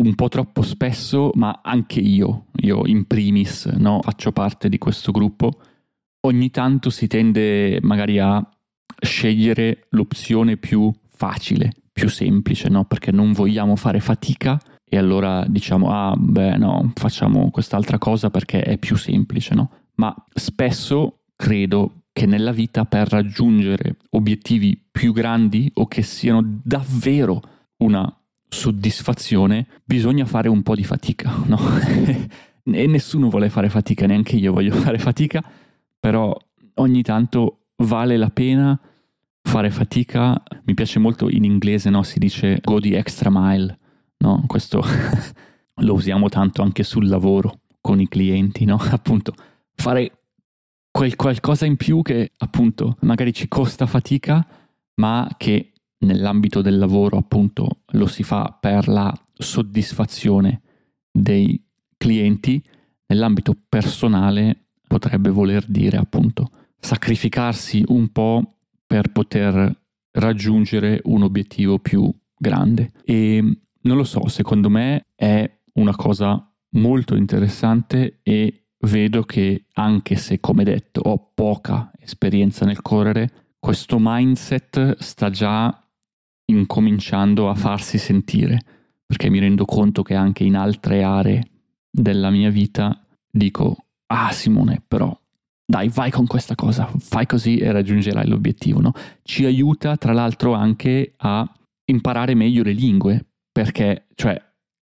un 0.00 0.14
po' 0.14 0.28
troppo 0.28 0.62
spesso, 0.62 1.30
ma 1.34 1.60
anche 1.62 2.00
io, 2.00 2.46
io 2.62 2.86
in 2.86 3.06
primis, 3.06 3.66
no? 3.66 4.00
Faccio 4.02 4.32
parte 4.32 4.68
di 4.68 4.78
questo 4.78 5.12
gruppo, 5.12 5.60
ogni 6.26 6.50
tanto 6.50 6.90
si 6.90 7.06
tende 7.06 7.78
magari 7.82 8.18
a 8.18 8.46
scegliere 9.00 9.86
l'opzione 9.90 10.56
più 10.56 10.90
facile, 11.08 11.72
più 11.92 12.08
semplice, 12.08 12.68
no? 12.68 12.84
Perché 12.84 13.12
non 13.12 13.32
vogliamo 13.32 13.76
fare 13.76 14.00
fatica 14.00 14.58
e 14.84 14.96
allora 14.96 15.44
diciamo, 15.46 15.90
ah, 15.90 16.14
beh, 16.16 16.56
no, 16.56 16.92
facciamo 16.94 17.50
quest'altra 17.50 17.98
cosa 17.98 18.30
perché 18.30 18.62
è 18.62 18.78
più 18.78 18.96
semplice, 18.96 19.54
no? 19.54 19.70
Ma 19.96 20.14
spesso 20.34 21.24
credo 21.36 22.04
che 22.12 22.26
nella 22.26 22.52
vita 22.52 22.86
per 22.86 23.08
raggiungere 23.08 23.98
obiettivi 24.10 24.82
più 24.90 25.12
grandi 25.12 25.70
o 25.74 25.86
che 25.86 26.02
siano 26.02 26.42
davvero 26.64 27.40
una 27.82 28.12
soddisfazione 28.50 29.66
bisogna 29.84 30.26
fare 30.26 30.48
un 30.48 30.62
po' 30.62 30.74
di 30.74 30.84
fatica, 30.84 31.32
no? 31.46 31.58
e 32.64 32.86
nessuno 32.86 33.30
vuole 33.30 33.48
fare 33.48 33.68
fatica, 33.68 34.06
neanche 34.06 34.36
io 34.36 34.52
voglio 34.52 34.74
fare 34.74 34.98
fatica, 34.98 35.42
però 35.98 36.36
ogni 36.74 37.02
tanto 37.02 37.68
vale 37.76 38.16
la 38.16 38.30
pena 38.30 38.78
fare 39.42 39.70
fatica, 39.70 40.42
mi 40.64 40.74
piace 40.74 40.98
molto 40.98 41.28
in 41.30 41.44
inglese, 41.44 41.90
no? 41.90 42.02
si 42.02 42.18
dice 42.18 42.58
go 42.62 42.80
the 42.80 42.96
extra 42.96 43.30
mile, 43.32 43.78
no? 44.18 44.44
questo 44.46 44.82
lo 45.76 45.94
usiamo 45.94 46.28
tanto 46.28 46.62
anche 46.62 46.82
sul 46.82 47.08
lavoro 47.08 47.60
con 47.80 48.00
i 48.00 48.08
clienti, 48.08 48.64
no? 48.64 48.76
appunto 48.90 49.32
fare 49.74 50.12
quel 50.90 51.14
qualcosa 51.14 51.66
in 51.66 51.76
più 51.76 52.02
che 52.02 52.32
appunto 52.36 52.96
magari 53.02 53.32
ci 53.32 53.48
costa 53.48 53.86
fatica, 53.86 54.44
ma 54.96 55.28
che 55.36 55.72
nell'ambito 56.00 56.62
del 56.62 56.78
lavoro 56.78 57.16
appunto 57.16 57.82
lo 57.92 58.06
si 58.06 58.22
fa 58.22 58.56
per 58.58 58.88
la 58.88 59.12
soddisfazione 59.34 60.60
dei 61.10 61.62
clienti, 61.96 62.62
nell'ambito 63.06 63.54
personale 63.68 64.66
potrebbe 64.86 65.30
voler 65.30 65.64
dire 65.66 65.96
appunto 65.96 66.50
sacrificarsi 66.78 67.84
un 67.88 68.10
po' 68.10 68.56
per 68.86 69.12
poter 69.12 69.78
raggiungere 70.12 71.00
un 71.04 71.22
obiettivo 71.22 71.78
più 71.78 72.12
grande. 72.36 72.92
E 73.04 73.58
non 73.82 73.96
lo 73.96 74.04
so, 74.04 74.28
secondo 74.28 74.68
me 74.68 75.06
è 75.14 75.48
una 75.74 75.94
cosa 75.94 76.44
molto 76.70 77.14
interessante 77.14 78.20
e 78.22 78.64
vedo 78.80 79.22
che 79.24 79.66
anche 79.74 80.16
se, 80.16 80.40
come 80.40 80.64
detto, 80.64 81.00
ho 81.02 81.30
poca 81.34 81.90
esperienza 81.98 82.64
nel 82.64 82.82
correre, 82.82 83.30
questo 83.58 83.98
mindset 84.00 84.96
sta 84.98 85.30
già 85.30 85.79
incominciando 86.50 87.48
a 87.48 87.54
farsi 87.54 87.98
sentire, 87.98 88.60
perché 89.06 89.28
mi 89.30 89.38
rendo 89.38 89.64
conto 89.64 90.02
che 90.02 90.14
anche 90.14 90.44
in 90.44 90.56
altre 90.56 91.02
aree 91.02 91.42
della 91.90 92.30
mia 92.30 92.50
vita 92.50 93.04
dico, 93.30 93.86
ah 94.06 94.30
Simone, 94.32 94.82
però 94.86 95.16
dai, 95.70 95.88
vai 95.88 96.10
con 96.10 96.26
questa 96.26 96.54
cosa, 96.56 96.90
fai 96.98 97.26
così 97.26 97.58
e 97.58 97.70
raggiungerai 97.70 98.26
l'obiettivo. 98.26 98.80
No? 98.80 98.92
Ci 99.22 99.44
aiuta 99.44 99.96
tra 99.96 100.12
l'altro 100.12 100.52
anche 100.52 101.14
a 101.16 101.48
imparare 101.84 102.34
meglio 102.34 102.64
le 102.64 102.72
lingue, 102.72 103.26
perché 103.52 104.08
cioè, 104.14 104.40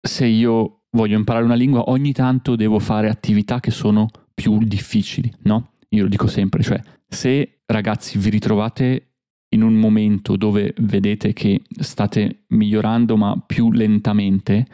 se 0.00 0.26
io 0.26 0.82
voglio 0.90 1.16
imparare 1.16 1.44
una 1.44 1.54
lingua, 1.54 1.88
ogni 1.90 2.12
tanto 2.12 2.56
devo 2.56 2.78
fare 2.78 3.08
attività 3.08 3.58
che 3.58 3.70
sono 3.70 4.08
più 4.34 4.58
difficili, 4.64 5.32
no? 5.44 5.72
Io 5.90 6.02
lo 6.02 6.08
dico 6.08 6.26
sempre, 6.26 6.62
cioè, 6.62 6.80
se 7.08 7.60
ragazzi 7.64 8.18
vi 8.18 8.28
ritrovate 8.28 9.15
in 9.56 9.62
un 9.62 9.74
momento 9.74 10.36
dove 10.36 10.72
vedete 10.78 11.32
che 11.32 11.62
state 11.80 12.44
migliorando 12.48 13.16
ma 13.16 13.36
più 13.44 13.72
lentamente, 13.72 14.66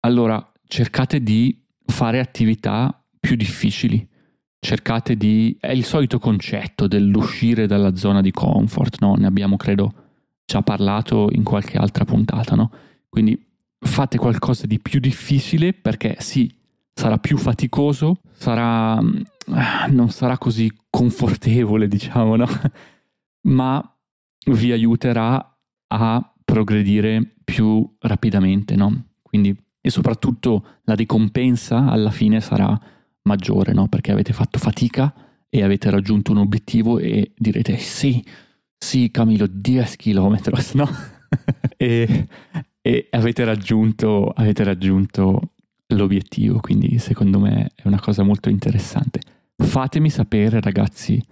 allora 0.00 0.52
cercate 0.66 1.22
di 1.22 1.62
fare 1.84 2.18
attività 2.18 3.04
più 3.20 3.36
difficili 3.36 4.08
cercate 4.66 5.16
di... 5.16 5.56
è 5.60 5.70
il 5.70 5.84
solito 5.84 6.18
concetto 6.18 6.88
dell'uscire 6.88 7.66
dalla 7.68 7.94
zona 7.94 8.20
di 8.20 8.32
comfort, 8.32 8.98
no? 9.00 9.14
Ne 9.14 9.26
abbiamo, 9.26 9.56
credo, 9.56 9.92
già 10.44 10.60
parlato 10.62 11.28
in 11.30 11.44
qualche 11.44 11.78
altra 11.78 12.04
puntata, 12.04 12.56
no? 12.56 12.70
Quindi 13.08 13.40
fate 13.78 14.18
qualcosa 14.18 14.66
di 14.66 14.80
più 14.80 14.98
difficile 14.98 15.72
perché 15.72 16.16
sì, 16.18 16.52
sarà 16.92 17.18
più 17.18 17.36
faticoso, 17.36 18.20
sarà... 18.32 19.00
non 19.90 20.08
sarà 20.10 20.36
così 20.36 20.68
confortevole, 20.90 21.86
diciamo, 21.88 22.34
no? 22.34 22.48
Ma 23.42 23.95
vi 24.52 24.72
aiuterà 24.72 25.58
a 25.88 26.34
progredire 26.44 27.34
più 27.44 27.96
rapidamente, 28.00 28.76
no? 28.76 29.06
Quindi, 29.22 29.56
e 29.80 29.90
soprattutto 29.90 30.80
la 30.84 30.94
ricompensa 30.94 31.88
alla 31.88 32.10
fine 32.10 32.40
sarà 32.40 32.78
maggiore, 33.22 33.72
no? 33.72 33.88
Perché 33.88 34.12
avete 34.12 34.32
fatto 34.32 34.58
fatica 34.58 35.12
e 35.48 35.62
avete 35.62 35.90
raggiunto 35.90 36.32
un 36.32 36.38
obiettivo 36.38 36.98
e 36.98 37.32
direte 37.36 37.76
sì, 37.78 38.24
sì 38.76 39.10
Camilo, 39.10 39.46
10 39.46 39.96
km, 39.96 40.38
no? 40.74 40.88
e, 41.76 42.26
e 42.80 43.08
avete, 43.10 43.44
raggiunto, 43.44 44.28
avete 44.28 44.64
raggiunto 44.64 45.52
l'obiettivo, 45.88 46.60
quindi 46.60 46.98
secondo 46.98 47.38
me 47.38 47.70
è 47.74 47.82
una 47.86 48.00
cosa 48.00 48.22
molto 48.22 48.48
interessante. 48.48 49.20
Fatemi 49.56 50.10
sapere 50.10 50.60
ragazzi 50.60 51.24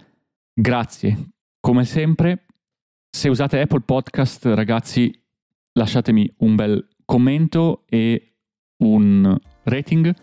Grazie 0.53 1.31
come 1.59 1.85
sempre 1.85 2.45
se 3.09 3.29
usate 3.29 3.59
Apple 3.59 3.81
Podcast, 3.81 4.45
ragazzi, 4.45 5.11
lasciatemi 5.73 6.35
un 6.39 6.55
bel 6.55 6.87
commento 7.05 7.83
e 7.87 8.35
un 8.83 9.37
rating. 9.63 10.13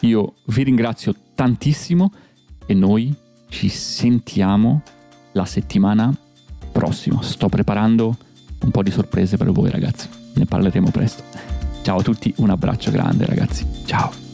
Io 0.00 0.34
vi 0.46 0.62
ringrazio 0.62 1.14
tantissimo 1.34 2.12
e 2.66 2.74
noi 2.74 3.14
ci 3.48 3.68
sentiamo 3.68 4.82
la 5.32 5.44
settimana 5.44 6.14
prossima. 6.72 7.22
Sto 7.22 7.48
preparando 7.48 8.16
un 8.60 8.70
po' 8.70 8.82
di 8.82 8.90
sorprese 8.90 9.36
per 9.36 9.50
voi, 9.50 9.70
ragazzi. 9.70 10.08
Ne 10.34 10.44
parleremo 10.44 10.90
presto. 10.90 11.22
Ciao 11.82 11.98
a 11.98 12.02
tutti, 12.02 12.32
un 12.38 12.50
abbraccio 12.50 12.90
grande, 12.90 13.26
ragazzi. 13.26 13.66
Ciao. 13.84 14.25